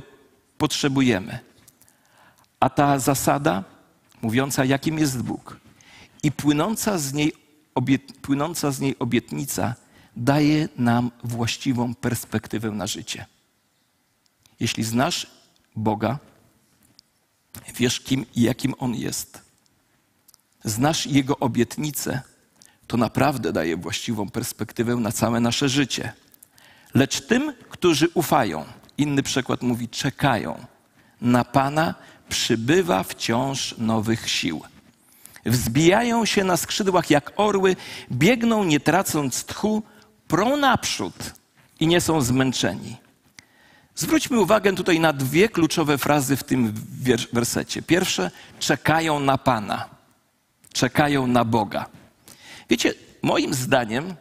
potrzebujemy. 0.57 1.39
A 2.59 2.69
ta 2.69 2.99
zasada, 2.99 3.63
mówiąca, 4.21 4.65
jakim 4.65 4.99
jest 4.99 5.21
Bóg 5.21 5.57
i 6.23 6.31
płynąca 6.31 6.97
z 6.97 7.13
niej, 7.13 7.33
obiet, 7.75 8.01
płynąca 8.21 8.71
z 8.71 8.79
niej 8.79 8.95
obietnica, 8.99 9.75
daje 10.15 10.69
nam 10.77 11.11
właściwą 11.23 11.95
perspektywę 11.95 12.71
na 12.71 12.87
życie. 12.87 13.25
Jeśli 14.59 14.83
znasz 14.83 15.27
Boga, 15.75 16.19
wiesz 17.75 17.99
kim 17.99 18.25
i 18.35 18.41
jakim 18.41 18.73
On 18.79 18.95
jest, 18.95 19.41
znasz 20.63 21.05
Jego 21.07 21.37
obietnicę, 21.39 22.21
to 22.87 22.97
naprawdę 22.97 23.53
daje 23.53 23.77
właściwą 23.77 24.29
perspektywę 24.29 24.95
na 24.95 25.11
całe 25.11 25.39
nasze 25.39 25.69
życie. 25.69 26.13
Lecz 26.93 27.21
tym, 27.21 27.53
którzy 27.69 28.09
ufają, 28.13 28.65
inny 28.97 29.23
przykład 29.23 29.61
mówi, 29.61 29.89
czekają 29.89 30.65
na 31.21 31.45
Pana, 31.45 31.95
przybywa 32.29 33.03
wciąż 33.03 33.75
nowych 33.77 34.29
sił. 34.29 34.61
Wzbijają 35.45 36.25
się 36.25 36.43
na 36.43 36.57
skrzydłach 36.57 37.09
jak 37.09 37.31
orły, 37.35 37.75
biegną 38.11 38.63
nie 38.63 38.79
tracąc 38.79 39.43
tchu, 39.43 39.83
prą 40.31 40.57
naprzód 40.57 41.13
i 41.79 41.87
nie 41.87 42.01
są 42.01 42.21
zmęczeni. 42.21 42.97
Zwróćmy 43.95 44.39
uwagę 44.39 44.75
tutaj 44.75 44.99
na 44.99 45.13
dwie 45.13 45.49
kluczowe 45.49 45.97
frazy 45.97 46.35
w 46.35 46.43
tym 46.43 46.73
wersecie. 47.33 47.81
Pierwsze, 47.81 48.31
czekają 48.59 49.19
na 49.19 49.37
Pana, 49.37 49.89
czekają 50.73 51.27
na 51.27 51.45
Boga. 51.45 51.85
Wiecie, 52.69 52.93
moim 53.21 53.53
zdaniem 53.53 54.15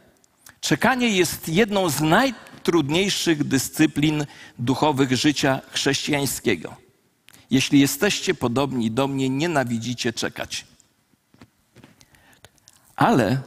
czekanie 0.60 1.08
jest 1.08 1.48
jedną 1.48 1.88
z 1.88 2.00
najtrudniejszych 2.00 3.44
dyscyplin 3.44 4.26
duchowych 4.58 5.16
życia 5.16 5.60
chrześcijańskiego. 5.70 6.76
Jeśli 7.50 7.80
jesteście 7.80 8.34
podobni 8.34 8.90
do 8.90 9.08
mnie, 9.08 9.28
nienawidzicie 9.28 10.12
czekać. 10.12 10.66
Ale 12.96 13.42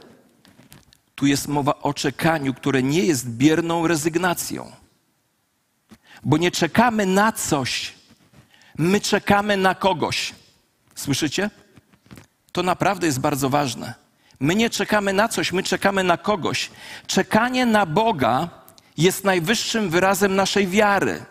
tu 1.14 1.26
jest 1.26 1.48
mowa 1.48 1.78
o 1.82 1.94
czekaniu, 1.94 2.54
które 2.54 2.82
nie 2.82 3.04
jest 3.04 3.28
bierną 3.28 3.86
rezygnacją. 3.86 4.72
Bo 6.24 6.36
nie 6.36 6.50
czekamy 6.50 7.06
na 7.06 7.32
coś, 7.32 7.94
my 8.78 9.00
czekamy 9.00 9.56
na 9.56 9.74
kogoś. 9.74 10.34
Słyszycie? 10.94 11.50
To 12.52 12.62
naprawdę 12.62 13.06
jest 13.06 13.20
bardzo 13.20 13.50
ważne. 13.50 13.94
My 14.40 14.54
nie 14.54 14.70
czekamy 14.70 15.12
na 15.12 15.28
coś, 15.28 15.52
my 15.52 15.62
czekamy 15.62 16.04
na 16.04 16.16
kogoś. 16.16 16.70
Czekanie 17.06 17.66
na 17.66 17.86
Boga 17.86 18.48
jest 18.96 19.24
najwyższym 19.24 19.90
wyrazem 19.90 20.36
naszej 20.36 20.68
wiary. 20.68 21.24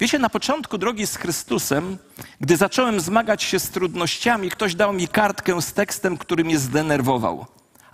Wiecie, 0.00 0.18
na 0.18 0.30
początku 0.30 0.78
drogi 0.78 1.06
z 1.06 1.16
Chrystusem, 1.16 1.98
gdy 2.40 2.56
zacząłem 2.56 3.00
zmagać 3.00 3.42
się 3.42 3.58
z 3.58 3.70
trudnościami, 3.70 4.50
ktoś 4.50 4.74
dał 4.74 4.92
mi 4.92 5.08
kartkę 5.08 5.62
z 5.62 5.72
tekstem, 5.72 6.16
który 6.16 6.44
mnie 6.44 6.58
zdenerwował. 6.58 7.46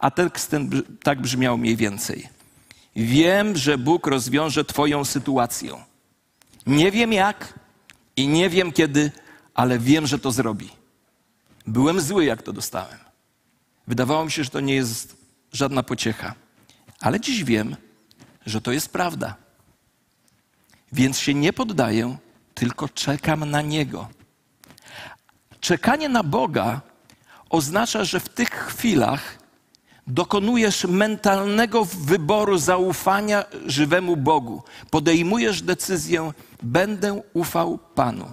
A 0.07 0.11
tekst 0.11 0.51
ten 0.51 0.83
tak 1.03 1.21
brzmiał 1.21 1.59
mniej 1.59 1.77
więcej. 1.77 2.29
Wiem, 2.97 3.57
że 3.57 3.79
Bóg 3.79 4.07
rozwiąże 4.07 4.65
Twoją 4.65 5.05
sytuację. 5.05 5.85
Nie 6.67 6.93
wiem 6.93 7.13
jak 7.13 7.59
i 8.17 8.29
nie 8.29 8.51
wiem 8.51 8.73
kiedy, 8.73 9.13
ale 9.55 9.79
wiem, 9.79 10.07
że 10.07 10.19
to 10.19 10.33
zrobi. 10.33 10.71
Byłem 11.67 12.01
zły, 12.01 12.25
jak 12.25 12.43
to 12.43 12.53
dostałem. 12.53 12.99
Wydawało 13.87 14.25
mi 14.25 14.31
się, 14.31 14.45
że 14.45 14.51
to 14.51 14.61
nie 14.61 14.75
jest 14.75 15.17
żadna 15.53 15.83
pociecha. 15.83 16.35
Ale 17.01 17.21
dziś 17.21 17.45
wiem, 17.45 17.77
że 18.47 18.61
to 18.61 18.73
jest 18.73 18.89
prawda. 18.89 19.37
Więc 20.93 21.19
się 21.19 21.35
nie 21.35 21.53
poddaję, 21.53 22.17
tylko 22.55 22.89
czekam 22.89 23.51
na 23.51 23.63
Niego. 23.63 24.09
Czekanie 25.61 26.09
na 26.09 26.23
Boga 26.23 26.81
oznacza, 27.51 28.05
że 28.05 28.21
w 28.21 28.29
tych 28.29 28.51
chwilach 28.51 29.46
dokonujesz 30.07 30.85
mentalnego 30.85 31.85
wyboru 31.85 32.59
zaufania 32.59 33.45
żywemu 33.67 34.17
Bogu. 34.17 34.63
Podejmujesz 34.91 35.63
decyzję, 35.63 36.33
będę 36.63 37.23
ufał 37.35 37.79
Panu, 37.79 38.33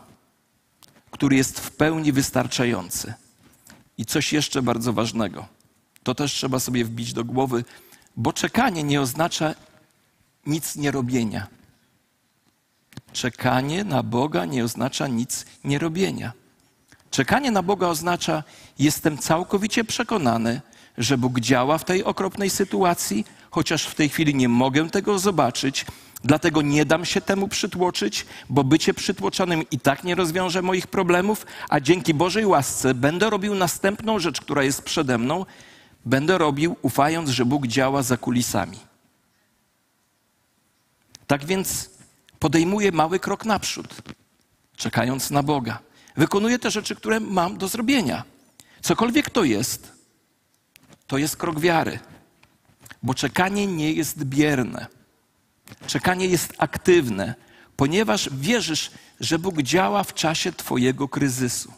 który 1.11 1.35
jest 1.35 1.59
w 1.59 1.71
pełni 1.71 2.11
wystarczający. 2.11 3.13
I 3.97 4.05
coś 4.05 4.33
jeszcze 4.33 4.61
bardzo 4.61 4.93
ważnego. 4.93 5.45
To 6.03 6.15
też 6.15 6.33
trzeba 6.33 6.59
sobie 6.59 6.85
wbić 6.85 7.13
do 7.13 7.23
głowy, 7.23 7.63
bo 8.17 8.33
czekanie 8.33 8.83
nie 8.83 9.01
oznacza 9.01 9.55
nic 10.45 10.75
nie 10.75 10.91
robienia. 10.91 11.47
Czekanie 13.13 13.83
na 13.83 14.03
Boga 14.03 14.45
nie 14.45 14.63
oznacza 14.63 15.07
nic 15.07 15.45
nie 15.63 15.79
robienia. 15.79 16.33
Czekanie 17.11 17.51
na 17.51 17.63
Boga 17.63 17.87
oznacza, 17.87 18.43
jestem 18.79 19.17
całkowicie 19.17 19.83
przekonany, 19.83 20.61
że 20.97 21.17
Bóg 21.17 21.39
działa 21.39 21.77
w 21.77 21.85
tej 21.85 22.03
okropnej 22.03 22.49
sytuacji, 22.49 23.25
chociaż 23.51 23.85
w 23.85 23.95
tej 23.95 24.09
chwili 24.09 24.35
nie 24.35 24.49
mogę 24.49 24.89
tego 24.89 25.19
zobaczyć, 25.19 25.85
dlatego 26.23 26.61
nie 26.61 26.85
dam 26.85 27.05
się 27.05 27.21
temu 27.21 27.47
przytłoczyć, 27.47 28.25
bo 28.49 28.63
bycie 28.63 28.93
przytłoczonym 28.93 29.63
i 29.71 29.79
tak 29.79 30.03
nie 30.03 30.15
rozwiąże 30.15 30.61
moich 30.61 30.87
problemów, 30.87 31.45
a 31.69 31.79
dzięki 31.79 32.13
Bożej 32.13 32.45
łasce 32.45 32.93
będę 32.93 33.29
robił 33.29 33.55
następną 33.55 34.19
rzecz, 34.19 34.41
która 34.41 34.63
jest 34.63 34.81
przede 34.81 35.17
mną, 35.17 35.45
będę 36.05 36.37
robił, 36.37 36.75
ufając, 36.81 37.29
że 37.29 37.45
Bóg 37.45 37.67
działa 37.67 38.03
za 38.03 38.17
kulisami. 38.17 38.79
Tak 41.27 41.45
więc 41.45 41.89
podejmuję 42.39 42.91
mały 42.91 43.19
krok 43.19 43.45
naprzód, 43.45 43.95
czekając 44.75 45.31
na 45.31 45.43
Boga. 45.43 45.79
Wykonuję 46.17 46.59
te 46.59 46.71
rzeczy, 46.71 46.95
które 46.95 47.19
mam 47.19 47.57
do 47.57 47.67
zrobienia. 47.67 48.23
Cokolwiek 48.81 49.29
to 49.29 49.43
jest, 49.43 49.91
to 51.13 51.17
jest 51.17 51.37
krok 51.37 51.59
wiary, 51.59 51.99
bo 53.03 53.13
czekanie 53.13 53.67
nie 53.67 53.91
jest 53.91 54.23
bierne. 54.23 54.87
Czekanie 55.87 56.25
jest 56.25 56.53
aktywne, 56.57 57.35
ponieważ 57.75 58.29
wierzysz, 58.31 58.91
że 59.19 59.39
Bóg 59.39 59.61
działa 59.61 60.03
w 60.03 60.13
czasie 60.13 60.51
Twojego 60.51 61.07
kryzysu. 61.07 61.73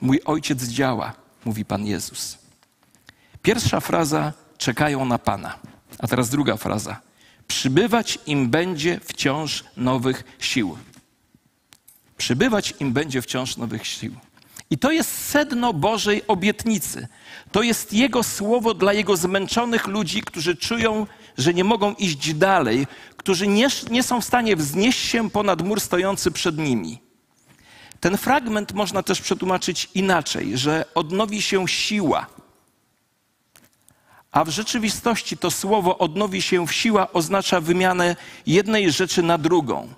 Mój 0.00 0.20
ojciec 0.24 0.64
działa, 0.64 1.12
mówi 1.44 1.64
Pan 1.64 1.86
Jezus. 1.86 2.38
Pierwsza 3.42 3.80
fraza 3.80 4.32
czekają 4.58 5.04
na 5.04 5.18
Pana, 5.18 5.58
a 5.98 6.06
teraz 6.06 6.30
druga 6.30 6.56
fraza 6.56 7.00
przybywać 7.48 8.18
im 8.26 8.50
będzie 8.50 9.00
wciąż 9.04 9.64
nowych 9.76 10.24
sił. 10.38 10.78
Przybywać 12.16 12.74
im 12.80 12.92
będzie 12.92 13.22
wciąż 13.22 13.56
nowych 13.56 13.86
sił. 13.86 14.14
I 14.70 14.78
to 14.78 14.92
jest 14.92 15.28
sedno 15.28 15.72
Bożej 15.72 16.26
obietnicy. 16.26 17.08
To 17.52 17.62
jest 17.62 17.92
Jego 17.92 18.22
słowo 18.22 18.74
dla 18.74 18.92
Jego 18.92 19.16
zmęczonych 19.16 19.86
ludzi, 19.86 20.22
którzy 20.22 20.56
czują, 20.56 21.06
że 21.38 21.54
nie 21.54 21.64
mogą 21.64 21.94
iść 21.94 22.34
dalej, 22.34 22.86
którzy 23.16 23.46
nie, 23.46 23.68
nie 23.90 24.02
są 24.02 24.20
w 24.20 24.24
stanie 24.24 24.56
wznieść 24.56 25.00
się 25.00 25.30
ponad 25.30 25.62
mur 25.62 25.80
stojący 25.80 26.30
przed 26.30 26.58
nimi. 26.58 26.98
Ten 28.00 28.16
fragment 28.16 28.72
można 28.72 29.02
też 29.02 29.20
przetłumaczyć 29.20 29.88
inaczej, 29.94 30.58
że 30.58 30.84
odnowi 30.94 31.42
się 31.42 31.68
siła. 31.68 32.26
A 34.32 34.44
w 34.44 34.48
rzeczywistości 34.48 35.36
to 35.36 35.50
słowo 35.50 35.98
odnowi 35.98 36.42
się 36.42 36.68
siła 36.68 37.12
oznacza 37.12 37.60
wymianę 37.60 38.16
jednej 38.46 38.92
rzeczy 38.92 39.22
na 39.22 39.38
drugą. 39.38 39.88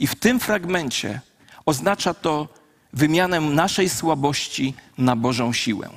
I 0.00 0.06
w 0.06 0.14
tym 0.14 0.40
fragmencie 0.40 1.20
oznacza 1.66 2.14
to 2.14 2.48
wymianę 2.94 3.40
naszej 3.40 3.88
słabości 3.88 4.74
na 4.98 5.16
Bożą 5.16 5.52
siłę. 5.52 5.90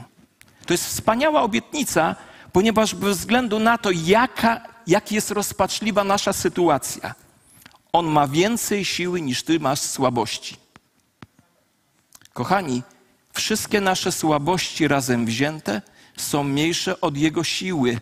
To 0.66 0.74
jest 0.74 0.86
wspaniała 0.86 1.42
obietnica, 1.42 2.16
ponieważ 2.52 2.96
bez 2.96 3.18
względu 3.18 3.60
na 3.60 3.78
to, 3.78 3.92
jaka, 3.92 4.62
jak 4.88 5.12
jest 5.12 5.32
rozpaczliwa 5.32 6.04
nasza 6.04 6.34
sytuacja, 6.34 7.16
On 7.94 8.06
ma 8.06 8.28
więcej 8.28 8.86
siły 8.86 9.22
niż 9.22 9.44
Ty 9.44 9.60
masz 9.60 9.80
słabości. 9.80 10.58
Kochani, 12.34 12.84
wszystkie 13.34 13.82
nasze 13.82 14.12
słabości 14.12 14.88
razem 14.88 15.26
wzięte 15.26 15.82
są 16.18 16.44
mniejsze 16.44 17.02
od 17.02 17.18
Jego 17.18 17.44
siły. 17.44 18.00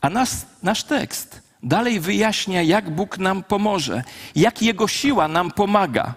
A 0.00 0.10
nas, 0.10 0.46
nasz 0.62 0.84
tekst 0.84 1.48
dalej 1.62 2.00
wyjaśnia, 2.00 2.62
jak 2.62 2.90
Bóg 2.90 3.18
nam 3.18 3.42
pomoże, 3.42 4.04
jak 4.34 4.62
Jego 4.62 4.88
siła 4.88 5.28
nam 5.28 5.50
pomaga. 5.50 6.14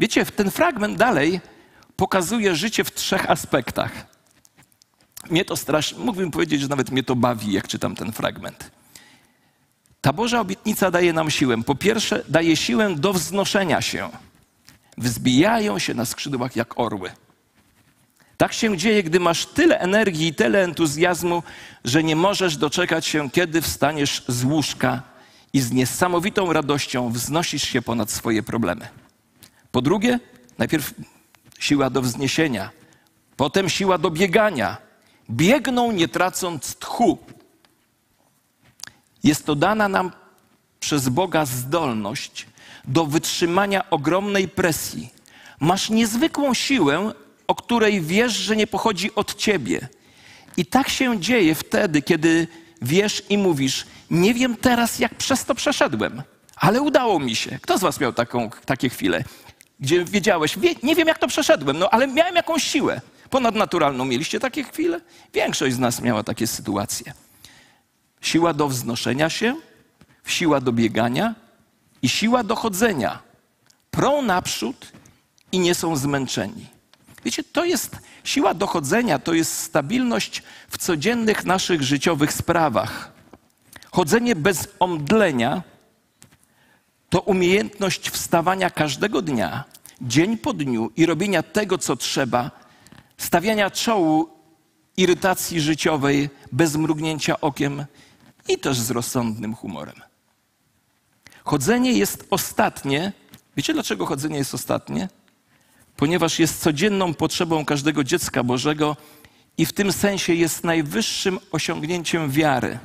Wiecie, 0.00 0.26
ten 0.26 0.50
fragment 0.50 0.98
dalej 0.98 1.40
pokazuje 1.96 2.56
życie 2.56 2.84
w 2.84 2.92
trzech 2.94 3.30
aspektach. 3.30 3.92
Mnie 5.30 5.44
to 5.44 5.56
strasznie, 5.56 5.98
mógłbym 5.98 6.30
powiedzieć, 6.30 6.60
że 6.60 6.68
nawet 6.68 6.90
mnie 6.90 7.02
to 7.02 7.16
bawi, 7.16 7.52
jak 7.52 7.68
czytam 7.68 7.96
ten 7.96 8.12
fragment. 8.12 8.70
Ta 10.00 10.12
Boża 10.12 10.40
obietnica 10.40 10.90
daje 10.90 11.12
nam 11.12 11.30
siłę. 11.30 11.62
Po 11.62 11.74
pierwsze, 11.74 12.24
daje 12.28 12.56
siłę 12.56 12.94
do 12.96 13.12
wznoszenia 13.12 13.82
się. 13.82 14.08
Wzbijają 14.98 15.78
się 15.78 15.94
na 15.94 16.04
skrzydłach 16.04 16.56
jak 16.56 16.80
orły. 16.80 17.10
Tak 18.36 18.52
się 18.52 18.76
dzieje, 18.76 19.02
gdy 19.02 19.20
masz 19.20 19.46
tyle 19.46 19.78
energii 19.78 20.26
i 20.26 20.34
tyle 20.34 20.64
entuzjazmu, 20.64 21.42
że 21.84 22.02
nie 22.02 22.16
możesz 22.16 22.56
doczekać 22.56 23.06
się, 23.06 23.30
kiedy 23.30 23.62
wstaniesz 23.62 24.24
z 24.28 24.44
łóżka 24.44 25.02
i 25.52 25.60
z 25.60 25.72
niesamowitą 25.72 26.52
radością 26.52 27.10
wznosisz 27.12 27.62
się 27.62 27.82
ponad 27.82 28.10
swoje 28.10 28.42
problemy. 28.42 28.88
Po 29.72 29.82
drugie, 29.82 30.20
najpierw 30.58 30.94
siła 31.58 31.90
do 31.90 32.02
wzniesienia, 32.02 32.70
potem 33.36 33.68
siła 33.68 33.98
do 33.98 34.10
biegania. 34.10 34.76
Biegną 35.30 35.92
nie 35.92 36.08
tracąc 36.08 36.76
tchu. 36.76 37.18
Jest 39.24 39.46
to 39.46 39.54
dana 39.54 39.88
nam 39.88 40.12
przez 40.80 41.08
Boga 41.08 41.46
zdolność 41.46 42.46
do 42.84 43.06
wytrzymania 43.06 43.90
ogromnej 43.90 44.48
presji. 44.48 45.10
Masz 45.60 45.90
niezwykłą 45.90 46.54
siłę, 46.54 47.12
o 47.46 47.54
której 47.54 48.00
wiesz, 48.00 48.32
że 48.32 48.56
nie 48.56 48.66
pochodzi 48.66 49.14
od 49.14 49.34
ciebie. 49.34 49.88
I 50.56 50.66
tak 50.66 50.88
się 50.88 51.20
dzieje 51.20 51.54
wtedy, 51.54 52.02
kiedy 52.02 52.48
wiesz 52.82 53.22
i 53.28 53.38
mówisz: 53.38 53.86
Nie 54.10 54.34
wiem 54.34 54.56
teraz, 54.56 54.98
jak 54.98 55.14
przez 55.14 55.44
to 55.44 55.54
przeszedłem, 55.54 56.22
ale 56.56 56.82
udało 56.82 57.20
mi 57.20 57.36
się. 57.36 57.58
Kto 57.62 57.78
z 57.78 57.80
Was 57.80 58.00
miał 58.00 58.12
taką, 58.12 58.50
takie 58.66 58.88
chwile, 58.88 59.24
gdzie 59.80 60.04
wiedziałeś, 60.04 60.58
wie, 60.58 60.74
nie 60.82 60.94
wiem, 60.96 61.08
jak 61.08 61.18
to 61.18 61.28
przeszedłem, 61.28 61.78
no 61.78 61.90
ale 61.90 62.06
miałem 62.06 62.36
jakąś 62.36 62.64
siłę 62.64 63.00
ponadnaturalną. 63.30 64.04
Mieliście 64.04 64.40
takie 64.40 64.64
chwile? 64.64 65.00
Większość 65.34 65.74
z 65.74 65.78
nas 65.78 66.02
miała 66.02 66.22
takie 66.22 66.46
sytuacje. 66.46 67.12
Siła 68.20 68.52
do 68.52 68.68
wznoszenia 68.68 69.30
się, 69.30 69.56
siła 70.26 70.60
do 70.60 70.72
biegania 70.72 71.34
i 72.02 72.08
siła 72.08 72.42
do 72.44 72.56
chodzenia. 72.56 73.18
Prą 73.90 74.22
naprzód 74.22 74.92
i 75.52 75.58
nie 75.58 75.74
są 75.74 75.96
zmęczeni. 75.96 76.66
Wiecie, 77.24 77.44
to 77.44 77.64
jest 77.64 77.96
siła 78.24 78.54
dochodzenia, 78.54 79.18
to 79.18 79.34
jest 79.34 79.58
stabilność 79.58 80.42
w 80.68 80.78
codziennych 80.78 81.44
naszych 81.44 81.82
życiowych 81.82 82.32
sprawach. 82.32 83.12
Chodzenie 83.90 84.36
bez 84.36 84.68
omdlenia 84.80 85.62
to 87.10 87.20
umiejętność 87.20 88.10
wstawania 88.10 88.70
każdego 88.70 89.22
dnia, 89.22 89.64
dzień 90.00 90.38
po 90.38 90.52
dniu 90.52 90.90
i 90.96 91.06
robienia 91.06 91.42
tego, 91.42 91.78
co 91.78 91.96
trzeba, 91.96 92.50
stawiania 93.18 93.70
czołu 93.70 94.28
irytacji 94.96 95.60
życiowej 95.60 96.30
bez 96.52 96.76
mrugnięcia 96.76 97.40
okiem 97.40 97.84
i 98.48 98.58
też 98.58 98.80
z 98.80 98.90
rozsądnym 98.90 99.54
humorem. 99.54 100.00
Chodzenie 101.44 101.92
jest 101.92 102.26
ostatnie. 102.30 103.12
Wiecie 103.56 103.72
dlaczego 103.72 104.06
chodzenie 104.06 104.38
jest 104.38 104.54
ostatnie? 104.54 105.08
Ponieważ 105.96 106.38
jest 106.38 106.60
codzienną 106.60 107.14
potrzebą 107.14 107.64
każdego 107.64 108.04
dziecka 108.04 108.42
Bożego 108.42 108.96
i 109.58 109.66
w 109.66 109.72
tym 109.72 109.92
sensie 109.92 110.34
jest 110.34 110.64
najwyższym 110.64 111.38
osiągnięciem 111.52 112.30
wiary. 112.30 112.78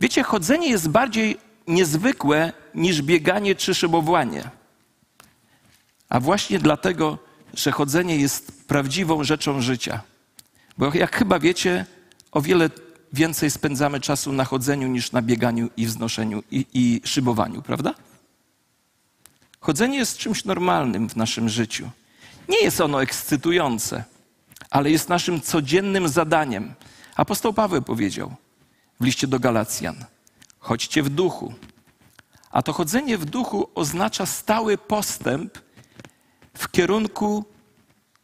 Wiecie, 0.00 0.22
chodzenie 0.22 0.68
jest 0.68 0.88
bardziej 0.88 1.36
niezwykłe 1.66 2.52
niż 2.74 3.02
bieganie 3.02 3.54
czy 3.54 3.74
szybowanie. 3.74 4.50
A 6.08 6.20
właśnie 6.20 6.58
dlatego, 6.58 7.18
że 7.54 7.72
chodzenie 7.72 8.16
jest 8.16 8.68
prawdziwą 8.68 9.24
rzeczą 9.24 9.60
życia. 9.60 10.00
Bo 10.78 10.94
jak 10.94 11.16
chyba 11.16 11.38
wiecie, 11.38 11.86
o 12.32 12.40
wiele 12.40 12.70
więcej 13.12 13.50
spędzamy 13.50 14.00
czasu 14.00 14.32
na 14.32 14.44
chodzeniu 14.44 14.88
niż 14.88 15.12
na 15.12 15.22
bieganiu 15.22 15.70
i 15.76 15.86
wznoszeniu 15.86 16.42
i, 16.50 16.66
i 16.74 17.00
szybowaniu, 17.04 17.62
prawda? 17.62 17.94
Chodzenie 19.60 19.98
jest 19.98 20.18
czymś 20.18 20.44
normalnym 20.44 21.08
w 21.08 21.16
naszym 21.16 21.48
życiu. 21.48 21.90
Nie 22.48 22.58
jest 22.58 22.80
ono 22.80 23.02
ekscytujące, 23.02 24.04
ale 24.70 24.90
jest 24.90 25.08
naszym 25.08 25.40
codziennym 25.40 26.08
zadaniem. 26.08 26.74
Apostoł 27.16 27.52
Paweł 27.52 27.82
powiedział 27.82 28.34
w 29.00 29.04
liście 29.04 29.26
do 29.26 29.40
Galacjan: 29.40 30.04
chodźcie 30.64 31.02
w 31.02 31.08
duchu. 31.08 31.54
A 32.50 32.62
to 32.62 32.72
chodzenie 32.72 33.18
w 33.18 33.24
duchu 33.24 33.68
oznacza 33.74 34.26
stały 34.26 34.78
postęp 34.78 35.58
w 36.54 36.70
kierunku, 36.70 37.44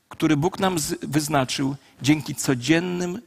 który 0.08 0.36
Bóg 0.36 0.58
nam 0.58 0.76
wyznaczył 1.02 1.76
dzięki 2.02 2.34
codziennym, 2.34 3.22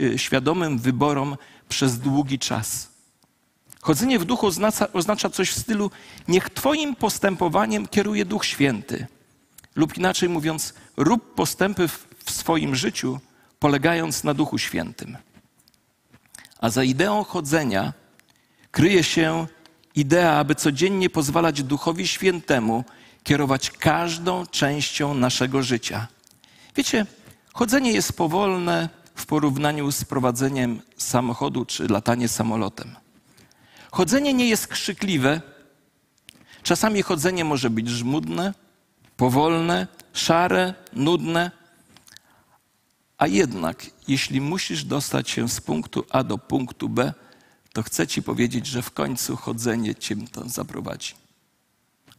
y, 0.00 0.18
świadomym 0.18 0.78
wyborom 0.78 1.36
przez 1.68 1.98
długi 1.98 2.38
czas. 2.38 2.88
Chodzenie 3.80 4.18
w 4.18 4.24
duchu 4.24 4.46
oznacza, 4.46 4.92
oznacza 4.92 5.30
coś 5.30 5.50
w 5.50 5.58
stylu: 5.58 5.90
Niech 6.28 6.50
Twoim 6.50 6.96
postępowaniem 6.96 7.88
kieruje 7.88 8.24
Duch 8.24 8.44
Święty. 8.44 9.06
Lub 9.74 9.96
inaczej 9.96 10.28
mówiąc, 10.28 10.74
rób 10.96 11.34
postępy 11.34 11.88
w, 11.88 12.08
w 12.24 12.30
swoim 12.30 12.76
życiu, 12.76 13.20
polegając 13.58 14.24
na 14.24 14.34
Duchu 14.34 14.58
Świętym. 14.58 15.16
A 16.60 16.70
za 16.70 16.84
ideą 16.84 17.24
chodzenia 17.24 18.01
kryje 18.72 19.04
się 19.04 19.46
idea, 19.94 20.36
aby 20.36 20.54
codziennie 20.54 21.10
pozwalać 21.10 21.62
Duchowi 21.62 22.06
Świętemu 22.06 22.84
kierować 23.24 23.70
każdą 23.70 24.46
częścią 24.46 25.14
naszego 25.14 25.62
życia. 25.62 26.06
Wiecie, 26.76 27.06
chodzenie 27.52 27.92
jest 27.92 28.12
powolne 28.12 28.88
w 29.14 29.26
porównaniu 29.26 29.92
z 29.92 30.04
prowadzeniem 30.04 30.80
samochodu 30.96 31.64
czy 31.64 31.88
latanie 31.88 32.28
samolotem. 32.28 32.96
Chodzenie 33.90 34.34
nie 34.34 34.48
jest 34.48 34.66
krzykliwe. 34.66 35.40
Czasami 36.62 37.02
chodzenie 37.02 37.44
może 37.44 37.70
być 37.70 37.88
żmudne, 37.88 38.54
powolne, 39.16 39.86
szare, 40.12 40.74
nudne. 40.92 41.50
A 43.18 43.26
jednak, 43.26 43.86
jeśli 44.08 44.40
musisz 44.40 44.84
dostać 44.84 45.30
się 45.30 45.48
z 45.48 45.60
punktu 45.60 46.04
A 46.10 46.24
do 46.24 46.38
punktu 46.38 46.88
B, 46.88 47.14
to 47.72 47.82
chcę 47.82 48.06
Ci 48.06 48.22
powiedzieć, 48.22 48.66
że 48.66 48.82
w 48.82 48.90
końcu 48.90 49.36
chodzenie 49.36 49.94
Cię 49.94 50.16
tam 50.16 50.48
zaprowadzi. 50.48 51.14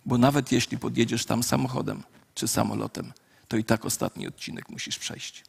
Bo 0.06 0.18
nawet 0.18 0.52
jeśli 0.52 0.78
podjedziesz 0.78 1.26
tam 1.26 1.44
samochodem 1.44 2.04
czy 2.36 2.48
samolotem, 2.48 3.14
to 3.48 3.58
i 3.58 3.64
tak 3.64 3.86
ostatni 3.86 4.28
odcinek 4.28 4.70
musisz 4.70 5.00
przejść. 5.00 5.44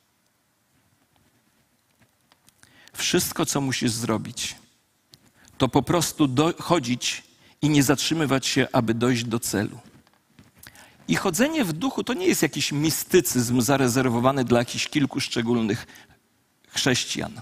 Wszystko, 2.93 3.47
co 3.47 3.61
musisz 3.61 3.91
zrobić, 3.91 4.57
to 5.59 5.69
po 5.69 5.83
prostu 5.83 6.29
chodzić 6.59 7.23
i 7.63 7.69
nie 7.69 7.83
zatrzymywać 7.83 8.47
się, 8.47 8.69
aby 8.73 8.95
dojść 8.95 9.25
do 9.25 9.41
celu. 9.41 9.79
I 11.09 11.17
chodzenie 11.17 11.65
w 11.65 11.73
duchu 11.73 12.05
to 12.05 12.15
nie 12.15 12.27
jest 12.27 12.43
jakiś 12.43 12.73
mistycyzm 12.73 13.61
zarezerwowany 13.61 14.45
dla 14.45 14.59
jakichś 14.59 14.89
kilku 14.89 15.21
szczególnych 15.21 15.87
chrześcijan. 16.69 17.41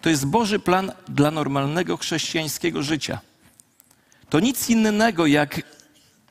To 0.00 0.08
jest 0.08 0.26
Boży 0.26 0.58
plan 0.58 0.92
dla 1.08 1.30
normalnego 1.30 1.96
chrześcijańskiego 1.96 2.82
życia. 2.82 3.20
To 4.30 4.40
nic 4.40 4.70
innego 4.70 5.26
jak 5.26 5.62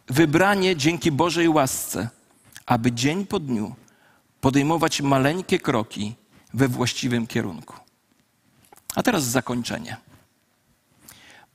wybranie 0.07 0.75
dzięki 0.75 1.11
Bożej 1.11 1.49
łasce, 1.49 2.09
aby 2.65 2.91
dzień 2.91 3.25
po 3.25 3.39
dniu 3.39 3.75
podejmować 4.41 5.01
maleńkie 5.01 5.59
kroki 5.59 6.15
we 6.53 6.67
właściwym 6.67 7.27
kierunku. 7.27 7.75
A 8.95 9.03
teraz 9.03 9.23
zakończenie. 9.23 9.97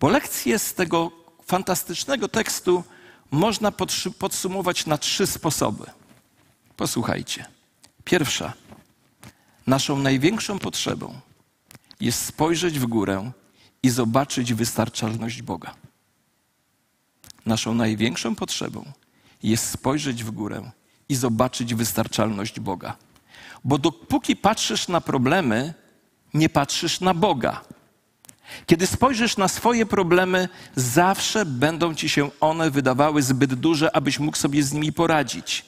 Bo 0.00 0.08
lekcje 0.08 0.58
z 0.58 0.74
tego 0.74 1.10
fantastycznego 1.46 2.28
tekstu 2.28 2.84
można 3.30 3.72
podsumować 4.18 4.86
na 4.86 4.98
trzy 4.98 5.26
sposoby. 5.26 5.86
Posłuchajcie. 6.76 7.44
Pierwsza. 8.04 8.52
Naszą 9.66 9.98
największą 9.98 10.58
potrzebą 10.58 11.20
jest 12.00 12.24
spojrzeć 12.24 12.78
w 12.78 12.86
górę 12.86 13.32
i 13.82 13.90
zobaczyć 13.90 14.54
wystarczalność 14.54 15.42
Boga. 15.42 15.74
Naszą 17.46 17.74
największą 17.74 18.34
potrzebą 18.34 18.84
jest 19.42 19.70
spojrzeć 19.70 20.24
w 20.24 20.30
górę 20.30 20.70
i 21.08 21.14
zobaczyć 21.14 21.74
wystarczalność 21.74 22.60
Boga. 22.60 22.96
Bo 23.64 23.78
dopóki 23.78 24.36
patrzysz 24.36 24.88
na 24.88 25.00
problemy, 25.00 25.74
nie 26.34 26.48
patrzysz 26.48 27.00
na 27.00 27.14
Boga. 27.14 27.60
Kiedy 28.66 28.86
spojrzysz 28.86 29.36
na 29.36 29.48
swoje 29.48 29.86
problemy, 29.86 30.48
zawsze 30.76 31.46
będą 31.46 31.94
ci 31.94 32.08
się 32.08 32.30
one 32.40 32.70
wydawały 32.70 33.22
zbyt 33.22 33.54
duże, 33.54 33.96
abyś 33.96 34.18
mógł 34.18 34.36
sobie 34.36 34.62
z 34.62 34.72
nimi 34.72 34.92
poradzić. 34.92 35.64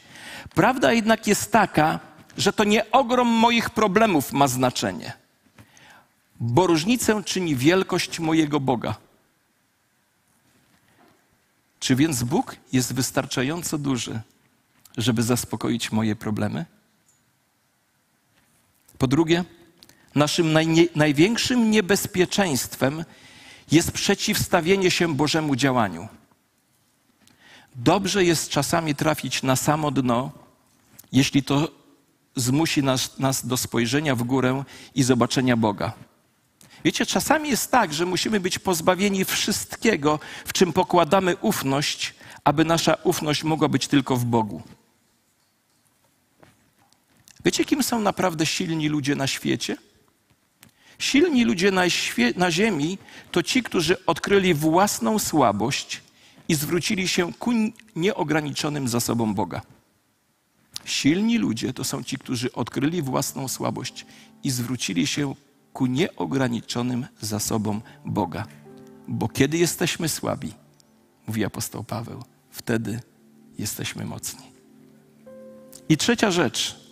Prawda 0.55 0.92
jednak 0.92 1.27
jest 1.27 1.53
taka, 1.53 2.01
że 2.37 2.53
to 2.53 2.64
nie 2.64 2.90
ogrom 2.90 3.29
moich 3.29 3.71
problemów 3.71 4.33
ma 4.33 4.49
znaczenie, 4.49 5.12
bo 6.44 6.66
różnicę 6.66 7.22
czyni 7.24 7.57
wielkość 7.57 8.20
mojego 8.20 8.61
Boga. 8.61 8.94
Czy 11.81 11.96
więc 11.96 12.22
Bóg 12.22 12.57
jest 12.72 12.94
wystarczająco 12.94 13.78
duży, 13.78 14.20
żeby 14.96 15.22
zaspokoić 15.22 15.92
moje 15.92 16.16
problemy? 16.16 16.66
Po 18.98 19.07
drugie, 19.07 19.44
naszym 20.14 20.52
najnie, 20.52 20.87
największym 20.94 21.70
niebezpieczeństwem 21.70 23.05
jest 23.70 23.92
przeciwstawienie 23.92 24.90
się 24.90 25.14
Bożemu 25.14 25.57
działaniu. 25.57 26.09
Dobrze 27.74 28.24
jest 28.24 28.48
czasami 28.48 28.94
trafić 28.94 29.42
na 29.42 29.57
samo 29.57 29.90
dno, 29.90 30.31
jeśli 31.12 31.42
to 31.42 31.68
zmusi 32.37 32.83
nas, 32.83 33.18
nas 33.18 33.46
do 33.46 33.57
spojrzenia 33.57 34.16
w 34.16 34.22
górę 34.22 34.64
i 34.94 35.02
zobaczenia 35.02 35.57
Boga. 35.57 35.92
Wiecie, 36.85 37.07
czasami 37.07 37.49
jest 37.51 37.71
tak, 37.71 37.95
że 37.95 38.07
musimy 38.07 38.40
być 38.40 38.59
pozbawieni 38.59 39.25
wszystkiego, 39.25 40.21
w 40.45 40.53
czym 40.53 40.73
pokładamy 40.73 41.37
ufność, 41.37 42.14
aby 42.45 42.64
nasza 42.64 42.95
ufność 43.05 43.45
mogła 43.45 43.68
być 43.68 43.87
tylko 43.87 44.16
w 44.16 44.25
Bogu. 44.25 44.62
Wiecie, 47.45 47.64
kim 47.64 47.83
są 47.83 48.01
naprawdę 48.01 48.47
silni 48.47 48.88
ludzie 48.88 49.14
na 49.14 49.27
świecie? 49.27 49.77
Silni 50.99 51.45
ludzie 51.45 51.71
na, 51.71 51.87
świe- 51.87 52.37
na 52.37 52.51
ziemi 52.51 52.99
to 53.31 53.42
ci, 53.42 53.62
którzy 53.62 54.07
odkryli 54.07 54.55
własną 54.55 55.18
słabość 55.18 56.01
i 56.49 56.55
zwrócili 56.55 57.09
się 57.09 57.33
ku 57.33 57.53
nieograniczonym 57.97 58.88
zasobom 58.88 59.35
Boga. 59.35 59.62
Silni 60.85 61.38
ludzie 61.38 61.73
to 61.73 61.85
są 61.85 62.03
ci, 62.03 62.18
którzy 62.18 62.53
odkryli 62.53 63.03
własną 63.03 63.49
słabość 63.49 64.07
i 64.45 64.51
zwrócili 64.51 65.07
się 65.07 65.35
ku 65.72 65.87
nieograniczonym 65.87 67.06
zasobom 67.20 67.82
Boga. 68.04 68.46
Bo 69.08 69.28
kiedy 69.28 69.58
jesteśmy 69.58 70.08
słabi, 70.08 70.52
mówi 71.26 71.44
apostoł 71.44 71.85
Paweł, 71.85 72.22
wtedy 72.50 73.00
jesteśmy 73.58 74.04
mocni. 74.04 74.44
I 75.88 75.96
trzecia 75.96 76.30
rzecz. 76.30 76.82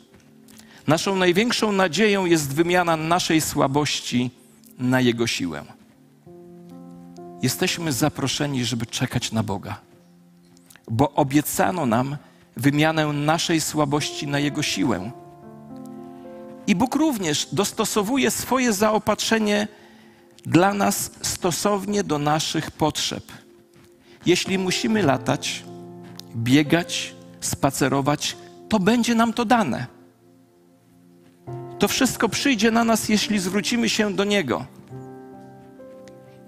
Naszą 0.86 1.16
największą 1.16 1.72
nadzieją 1.72 2.24
jest 2.24 2.54
wymiana 2.54 2.96
naszej 2.96 3.40
słabości 3.40 4.30
na 4.78 5.00
Jego 5.00 5.26
siłę. 5.26 5.64
Jesteśmy 7.42 7.92
zaproszeni, 7.92 8.64
żeby 8.64 8.86
czekać 8.86 9.32
na 9.32 9.42
Boga, 9.42 9.80
bo 10.90 11.12
obiecano 11.12 11.86
nam 11.86 12.16
wymianę 12.56 13.06
naszej 13.06 13.60
słabości 13.60 14.26
na 14.26 14.38
Jego 14.38 14.62
siłę. 14.62 15.10
I 16.70 16.74
Bóg 16.74 16.94
również 16.94 17.48
dostosowuje 17.52 18.30
swoje 18.30 18.72
zaopatrzenie 18.72 19.68
dla 20.46 20.74
nas 20.74 21.10
stosownie 21.22 22.04
do 22.04 22.18
naszych 22.18 22.70
potrzeb. 22.70 23.24
Jeśli 24.26 24.58
musimy 24.58 25.02
latać, 25.02 25.64
biegać, 26.36 27.14
spacerować, 27.40 28.36
to 28.68 28.78
będzie 28.78 29.14
nam 29.14 29.32
to 29.32 29.44
dane. 29.44 29.86
To 31.78 31.88
wszystko 31.88 32.28
przyjdzie 32.28 32.70
na 32.70 32.84
nas, 32.84 33.08
jeśli 33.08 33.38
zwrócimy 33.38 33.88
się 33.88 34.14
do 34.14 34.24
Niego. 34.24 34.66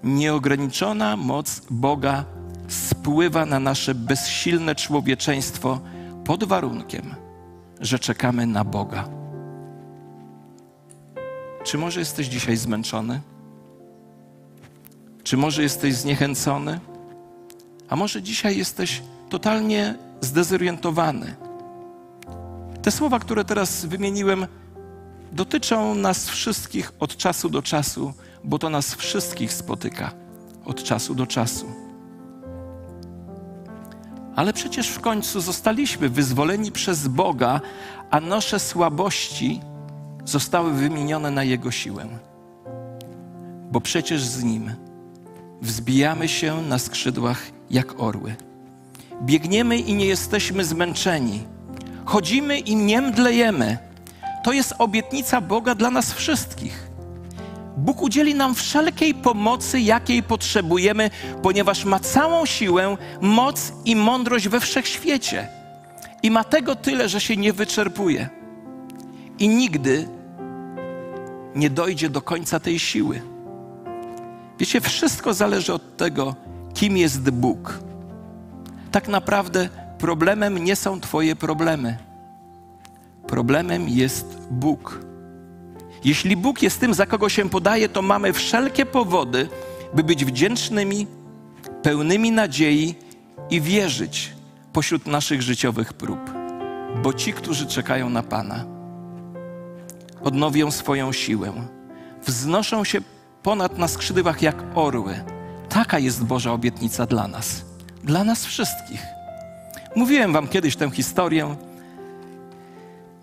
Nieograniczona 0.03 1.17
moc 1.17 1.61
Boga 1.69 2.25
spływa 2.67 3.45
na 3.45 3.59
nasze 3.59 3.95
bezsilne 3.95 4.75
człowieczeństwo 4.75 5.79
pod 6.25 6.43
warunkiem, 6.43 7.15
że 7.79 7.99
czekamy 7.99 8.47
na 8.47 8.63
Boga. 8.63 9.12
Czy 11.63 11.77
może 11.77 11.99
jesteś 11.99 12.27
dzisiaj 12.27 12.57
zmęczony? 12.57 13.21
Czy 15.23 15.37
może 15.37 15.63
jesteś 15.63 15.95
zniechęcony? 15.95 16.79
A 17.89 17.95
może 17.95 18.21
dzisiaj 18.21 18.57
jesteś 18.57 19.01
totalnie 19.29 19.95
zdezorientowany? 20.21 21.35
Te 22.81 22.91
słowa, 22.91 23.19
które 23.19 23.45
teraz 23.45 23.85
wymieniłem, 23.85 24.47
dotyczą 25.31 25.95
nas 25.95 26.29
wszystkich 26.29 26.91
od 26.99 27.17
czasu 27.17 27.49
do 27.49 27.61
czasu, 27.61 28.13
bo 28.43 28.59
to 28.59 28.69
nas 28.69 28.95
wszystkich 28.95 29.53
spotyka 29.53 30.11
od 30.65 30.83
czasu 30.83 31.15
do 31.15 31.27
czasu. 31.27 31.65
Ale 34.35 34.53
przecież 34.53 34.89
w 34.89 34.99
końcu 34.99 35.41
zostaliśmy 35.41 36.09
wyzwoleni 36.09 36.71
przez 36.71 37.07
Boga, 37.07 37.61
a 38.11 38.19
nasze 38.19 38.59
słabości 38.59 39.61
zostały 40.25 40.73
wymienione 40.73 41.31
na 41.31 41.43
Jego 41.43 41.71
siłę. 41.71 42.05
Bo 43.71 43.81
przecież 43.81 44.23
z 44.23 44.43
Nim 44.43 44.71
wzbijamy 45.61 46.27
się 46.27 46.61
na 46.61 46.79
skrzydłach 46.79 47.41
jak 47.69 47.99
orły. 47.99 48.35
Biegniemy 49.21 49.77
i 49.77 49.93
nie 49.93 50.05
jesteśmy 50.05 50.65
zmęczeni. 50.65 51.43
Chodzimy 52.05 52.59
i 52.59 52.75
nie 52.75 53.01
mdlejemy. 53.01 53.77
To 54.43 54.53
jest 54.53 54.73
obietnica 54.77 55.41
Boga 55.41 55.75
dla 55.75 55.91
nas 55.91 56.13
wszystkich. 56.13 56.93
Bóg 57.77 58.01
udzieli 58.01 58.35
nam 58.35 58.55
wszelkiej 58.55 59.13
pomocy, 59.13 59.79
jakiej 59.79 60.23
potrzebujemy, 60.23 61.09
ponieważ 61.41 61.85
ma 61.85 61.99
całą 61.99 62.45
siłę, 62.45 62.97
moc 63.21 63.73
i 63.85 63.95
mądrość 63.95 64.47
we 64.47 64.59
wszechświecie. 64.59 65.47
I 66.23 66.31
ma 66.31 66.43
tego 66.43 66.75
tyle, 66.75 67.09
że 67.09 67.21
się 67.21 67.37
nie 67.37 67.53
wyczerpuje. 67.53 68.29
I 69.39 69.47
nigdy 69.47 70.07
nie 71.55 71.69
dojdzie 71.69 72.09
do 72.09 72.21
końca 72.21 72.59
tej 72.59 72.79
siły. 72.79 73.21
Wiecie, 74.59 74.81
wszystko 74.81 75.33
zależy 75.33 75.73
od 75.73 75.97
tego, 75.97 76.35
kim 76.73 76.97
jest 76.97 77.29
Bóg. 77.29 77.79
Tak 78.91 79.07
naprawdę 79.07 79.69
problemem 79.97 80.57
nie 80.57 80.75
są 80.75 80.99
Twoje 80.99 81.35
problemy. 81.35 81.97
Problemem 83.27 83.89
jest 83.89 84.37
Bóg. 84.51 84.99
Jeśli 86.03 86.37
Bóg 86.37 86.61
jest 86.61 86.79
tym, 86.79 86.93
za 86.93 87.05
kogo 87.05 87.29
się 87.29 87.49
podaje, 87.49 87.89
to 87.89 88.01
mamy 88.01 88.33
wszelkie 88.33 88.85
powody, 88.85 89.49
by 89.93 90.03
być 90.03 90.25
wdzięcznymi, 90.25 91.07
pełnymi 91.83 92.31
nadziei 92.31 92.95
i 93.49 93.61
wierzyć 93.61 94.33
pośród 94.73 95.07
naszych 95.07 95.41
życiowych 95.41 95.93
prób. 95.93 96.19
Bo 97.03 97.13
ci, 97.13 97.33
którzy 97.33 97.67
czekają 97.67 98.09
na 98.09 98.23
Pana, 98.23 98.72
odnowią 100.23 100.71
swoją 100.71 101.11
siłę, 101.11 101.53
wznoszą 102.25 102.83
się 102.83 103.01
ponad 103.43 103.77
na 103.77 103.87
skrzydłach 103.87 104.41
jak 104.41 104.63
orły. 104.75 105.23
Taka 105.69 105.99
jest 105.99 106.23
Boża 106.23 106.51
obietnica 106.51 107.05
dla 107.05 107.27
nas, 107.27 107.65
dla 108.03 108.23
nas 108.23 108.45
wszystkich. 108.45 109.01
Mówiłem 109.95 110.33
Wam 110.33 110.47
kiedyś 110.47 110.75
tę 110.75 110.91
historię. 110.91 111.55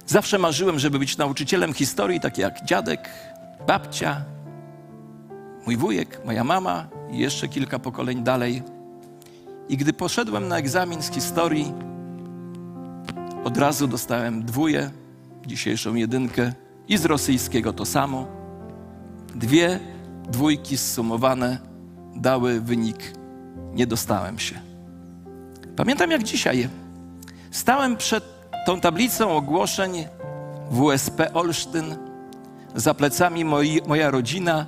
Zawsze 0.07 0.39
marzyłem, 0.39 0.79
żeby 0.79 0.99
być 0.99 1.17
nauczycielem 1.17 1.73
historii, 1.73 2.21
tak 2.21 2.39
jak 2.39 2.65
dziadek, 2.65 3.11
babcia, 3.67 4.25
mój 5.67 5.77
wujek, 5.77 6.21
moja 6.25 6.45
mama 6.45 6.89
i 7.11 7.19
jeszcze 7.19 7.49
kilka 7.49 7.79
pokoleń 7.79 8.23
dalej. 8.23 8.63
I 9.69 9.77
gdy 9.77 9.93
poszedłem 9.93 10.49
na 10.49 10.59
egzamin 10.59 11.03
z 11.03 11.11
historii, 11.11 11.73
od 13.45 13.57
razu 13.57 13.87
dostałem 13.87 14.45
dwóje, 14.45 14.91
dzisiejszą 15.47 15.95
jedynkę 15.95 16.53
i 16.91 16.99
z 16.99 17.05
rosyjskiego 17.05 17.73
to 17.73 17.87
samo. 17.87 18.27
Dwie 19.35 19.81
dwójki 20.29 20.77
zsumowane 20.77 21.59
dały 22.17 22.61
wynik, 22.61 23.13
nie 23.73 23.87
dostałem 23.87 24.39
się. 24.39 24.61
Pamiętam 25.77 26.11
jak 26.11 26.23
dzisiaj. 26.23 26.69
Stałem 27.51 27.97
przed 27.97 28.25
tą 28.67 28.81
tablicą 28.81 29.31
ogłoszeń 29.31 30.07
WSP 30.71 31.35
Olsztyn, 31.35 31.97
za 32.75 32.95
plecami 32.95 33.45
moi, 33.45 33.81
moja 33.87 34.11
rodzina. 34.11 34.67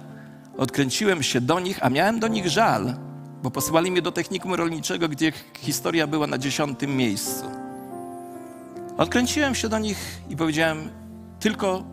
Odkręciłem 0.58 1.22
się 1.22 1.40
do 1.40 1.60
nich, 1.60 1.78
a 1.82 1.90
miałem 1.90 2.20
do 2.20 2.28
nich 2.28 2.48
żal, 2.48 2.94
bo 3.42 3.50
posłali 3.50 3.90
mnie 3.90 4.02
do 4.02 4.12
technikum 4.12 4.54
rolniczego, 4.54 5.08
gdzie 5.08 5.32
historia 5.58 6.06
była 6.06 6.26
na 6.26 6.38
dziesiątym 6.38 6.96
miejscu. 6.96 7.44
Odkręciłem 8.98 9.54
się 9.54 9.68
do 9.68 9.78
nich 9.78 10.20
i 10.30 10.36
powiedziałem 10.36 10.88
tylko 11.40 11.84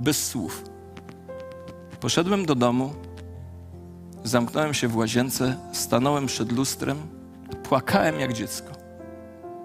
bez 0.00 0.26
słów. 0.26 0.64
Poszedłem 2.00 2.46
do 2.46 2.54
domu, 2.54 2.94
zamknąłem 4.24 4.74
się 4.74 4.88
w 4.88 4.96
łazience, 4.96 5.56
stanąłem 5.72 6.26
przed 6.26 6.52
lustrem, 6.52 6.98
płakałem 7.62 8.20
jak 8.20 8.32
dziecko. 8.32 8.72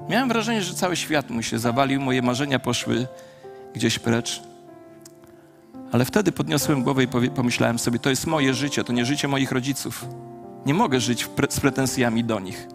Miałem 0.10 0.30
wrażenie, 0.30 0.62
że 0.62 0.74
cały 0.74 0.96
świat 0.96 1.30
mu 1.30 1.44
się 1.44 1.60
zawalił, 1.60 2.02
moje 2.02 2.22
marzenia 2.22 2.60
poszły 2.60 3.08
gdzieś 3.74 4.00
precz. 4.00 4.44
Ale 5.92 6.06
wtedy 6.06 6.32
podniosłem 6.32 6.84
głowę 6.84 7.04
i 7.04 7.08
pomyślałem 7.36 7.80
sobie, 7.80 8.00
to 8.00 8.10
jest 8.10 8.28
moje 8.28 8.54
życie, 8.54 8.84
to 8.84 8.94
nie 8.94 9.06
życie 9.06 9.28
moich 9.28 9.52
rodziców. 9.52 10.06
Nie 10.66 10.74
mogę 10.74 11.00
żyć 11.00 11.26
pre 11.26 11.52
z 11.52 11.60
pretensjami 11.60 12.24
do 12.24 12.40
nich. 12.40 12.68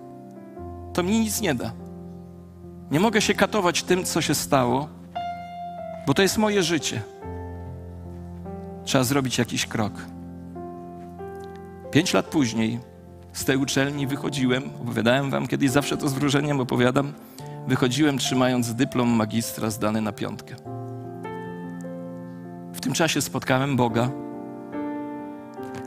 To 0.95 1.03
mi 1.03 1.21
nic 1.21 1.41
nie 1.41 1.55
da. 1.55 1.73
Nie 2.91 3.01
mogę 3.01 3.21
się 3.21 3.35
katować 3.35 3.83
tym, 3.83 4.05
co 4.05 4.21
się 4.21 4.35
stało, 4.35 4.89
bo 6.07 6.15
to 6.15 6.23
jest 6.23 6.39
moje 6.39 6.63
życie. 6.63 7.03
Trzeba 8.87 9.05
zrobić 9.05 9.39
jakiś 9.39 9.67
krok. 9.67 9.93
Pięć 11.91 12.15
lat 12.15 12.27
później 12.27 12.81
z 13.33 13.45
tej 13.45 13.57
uczelni 13.57 14.07
wychodziłem, 14.07 14.63
opowiadałem 14.83 15.31
wam 15.31 15.47
kiedyś, 15.47 15.71
zawsze 15.71 15.97
to 15.97 16.09
z 16.09 16.13
wróżeniem 16.13 16.61
opowiadam, 16.61 17.13
wychodziłem 17.69 18.19
trzymając 18.19 18.75
dyplom 18.75 19.09
magistra 19.09 19.71
zdany 19.71 20.01
na 20.01 20.13
piątkę. 20.13 20.55
W 22.73 22.81
tym 22.81 22.93
czasie 22.93 23.21
spotkałem 23.21 23.77
Boga. 23.77 24.11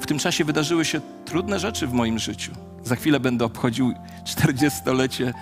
W 0.01 0.05
tym 0.05 0.19
czasie 0.19 0.43
wydarzyły 0.43 0.85
się 0.85 1.01
trudne 1.25 1.59
rzeczy 1.59 1.87
w 1.87 1.93
moim 1.93 2.19
życiu. 2.19 2.51
Za 2.83 2.95
chwilę 2.95 3.19
będę 3.19 3.45
obchodził 3.45 3.93
40-lecie 4.25 5.33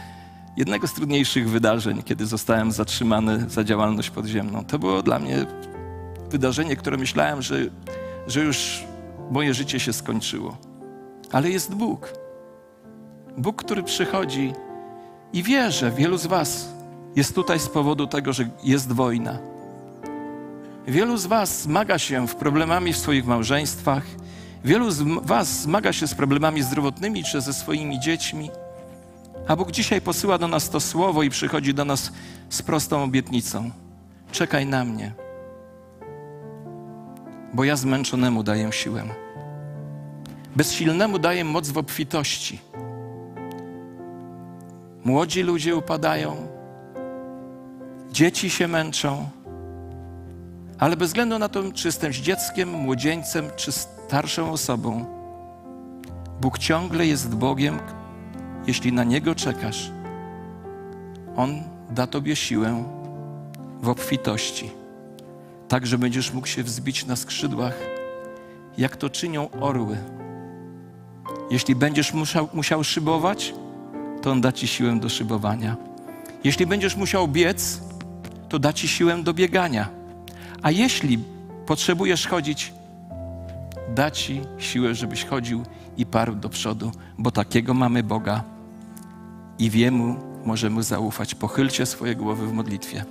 jednego 0.58 0.88
z 0.88 0.94
trudniejszych 0.94 1.50
wydarzeń, 1.50 2.04
kiedy 2.04 2.26
zostałem 2.26 2.72
zatrzymany 2.72 3.50
za 3.50 3.64
działalność 3.64 4.10
podziemną. 4.10 4.66
To 4.66 4.80
było 4.80 5.04
dla 5.04 5.20
mnie 5.20 5.46
wydarzenie, 6.30 6.76
które 6.76 6.98
myślałem, 6.98 7.42
że, 7.42 7.56
że 8.28 8.44
już 8.44 8.84
moje 9.32 9.54
życie 9.54 9.80
się 9.80 9.94
skończyło. 9.94 10.58
Ale 11.32 11.50
jest 11.50 11.76
Bóg. 11.76 12.14
Bóg, 13.38 13.64
który 13.64 13.84
przychodzi 13.84 14.54
i 15.34 15.44
wie, 15.44 15.72
że 15.72 15.92
wielu 15.92 16.18
z 16.18 16.26
Was 16.26 16.70
jest 17.16 17.36
tutaj 17.36 17.60
z 17.60 17.68
powodu 17.68 18.08
tego, 18.08 18.34
że 18.34 18.50
jest 18.64 18.92
wojna. 18.92 19.40
Wielu 20.88 21.18
z 21.18 21.26
Was 21.26 21.62
zmaga 21.62 22.00
się 22.00 22.28
w 22.28 22.36
problemami 22.36 22.94
w 22.94 22.98
swoich 22.98 23.26
małżeństwach. 23.26 24.04
Wielu 24.66 24.92
z 24.92 25.02
Was 25.24 25.62
zmaga 25.62 25.94
się 25.94 26.08
z 26.08 26.16
problemami 26.16 26.64
zdrowotnymi 26.64 27.24
czy 27.24 27.42
ze 27.42 27.54
swoimi 27.54 28.00
dziećmi. 28.00 28.50
A 29.48 29.56
Bóg 29.56 29.72
dzisiaj 29.72 30.02
posyła 30.02 30.38
do 30.38 30.48
nas 30.48 30.70
to 30.70 30.80
słowo 30.80 31.24
i 31.24 31.30
przychodzi 31.30 31.74
do 31.74 31.86
nas 31.86 32.12
z 32.50 32.62
prostą 32.62 33.04
obietnicą: 33.04 33.72
czekaj 34.32 34.66
na 34.66 34.86
mnie, 34.86 35.14
bo 37.54 37.64
ja 37.64 37.76
zmęczonemu 37.76 38.44
daję 38.44 38.72
siłę. 38.72 39.04
Bezsilnemu 40.56 41.20
daję 41.20 41.44
moc 41.44 41.70
w 41.70 41.78
obfitości. 41.78 42.60
Młodzi 45.04 45.44
ludzie 45.44 45.76
upadają, 45.76 46.48
dzieci 48.12 48.50
się 48.50 48.68
męczą, 48.68 49.30
ale 50.80 50.98
bez 50.98 51.08
względu 51.08 51.40
na 51.40 51.50
to, 51.50 51.72
czy 51.72 51.88
jestem 51.88 52.14
dzieckiem, 52.14 52.70
młodzieńcem, 52.70 53.46
czy 53.56 53.72
starszą 53.72 54.52
osobą, 54.52 55.06
Bóg 56.42 56.58
ciągle 56.58 57.08
jest 57.08 57.36
Bogiem, 57.36 57.80
jeśli 58.68 58.94
na 58.94 59.04
Niego 59.04 59.36
czekasz. 59.36 59.92
On 61.36 61.64
da 61.90 62.08
Tobie 62.08 62.36
siłę 62.36 62.84
w 63.82 63.90
obfitości, 63.90 64.72
tak 65.68 65.88
że 65.88 65.98
będziesz 65.98 66.34
mógł 66.34 66.48
się 66.48 66.64
wzbić 66.64 67.06
na 67.06 67.16
skrzydłach, 67.16 67.80
jak 68.78 68.96
to 68.96 69.10
czynią 69.10 69.50
orły 69.52 69.98
Jeśli 71.52 71.76
będziesz 71.76 72.14
musiał, 72.14 72.50
musiał 72.54 72.84
szybować, 72.84 73.54
to 74.22 74.32
On 74.32 74.42
da 74.42 74.52
ci 74.52 74.68
siłę 74.68 75.00
do 75.00 75.10
szybowania. 75.10 75.76
Jeśli 76.44 76.66
będziesz 76.66 76.96
musiał 76.96 77.28
biec, 77.28 77.82
to 78.50 78.60
da 78.60 78.74
ci 78.74 78.88
siłę 78.88 79.24
do 79.24 79.34
biegania. 79.34 79.90
A 80.62 80.72
jeśli 80.72 81.20
potrzebujesz 81.66 82.28
chodzić, 82.28 82.74
da 83.96 84.12
ci 84.12 84.42
siłę, 84.58 84.96
żebyś 84.96 85.26
chodził 85.26 85.64
i 85.98 86.06
parł 86.06 86.36
do 86.36 86.50
przodu, 86.50 86.92
bo 87.18 87.32
takiego 87.32 87.74
mamy 87.74 88.04
Boga 88.04 88.44
i 89.60 89.70
wiemu 89.70 90.16
możemy 90.46 90.84
zaufać. 90.84 91.36
Pochylcie 91.36 91.86
swoje 91.86 92.16
głowy 92.16 92.48
w 92.48 92.54
modlitwie. 92.54 93.06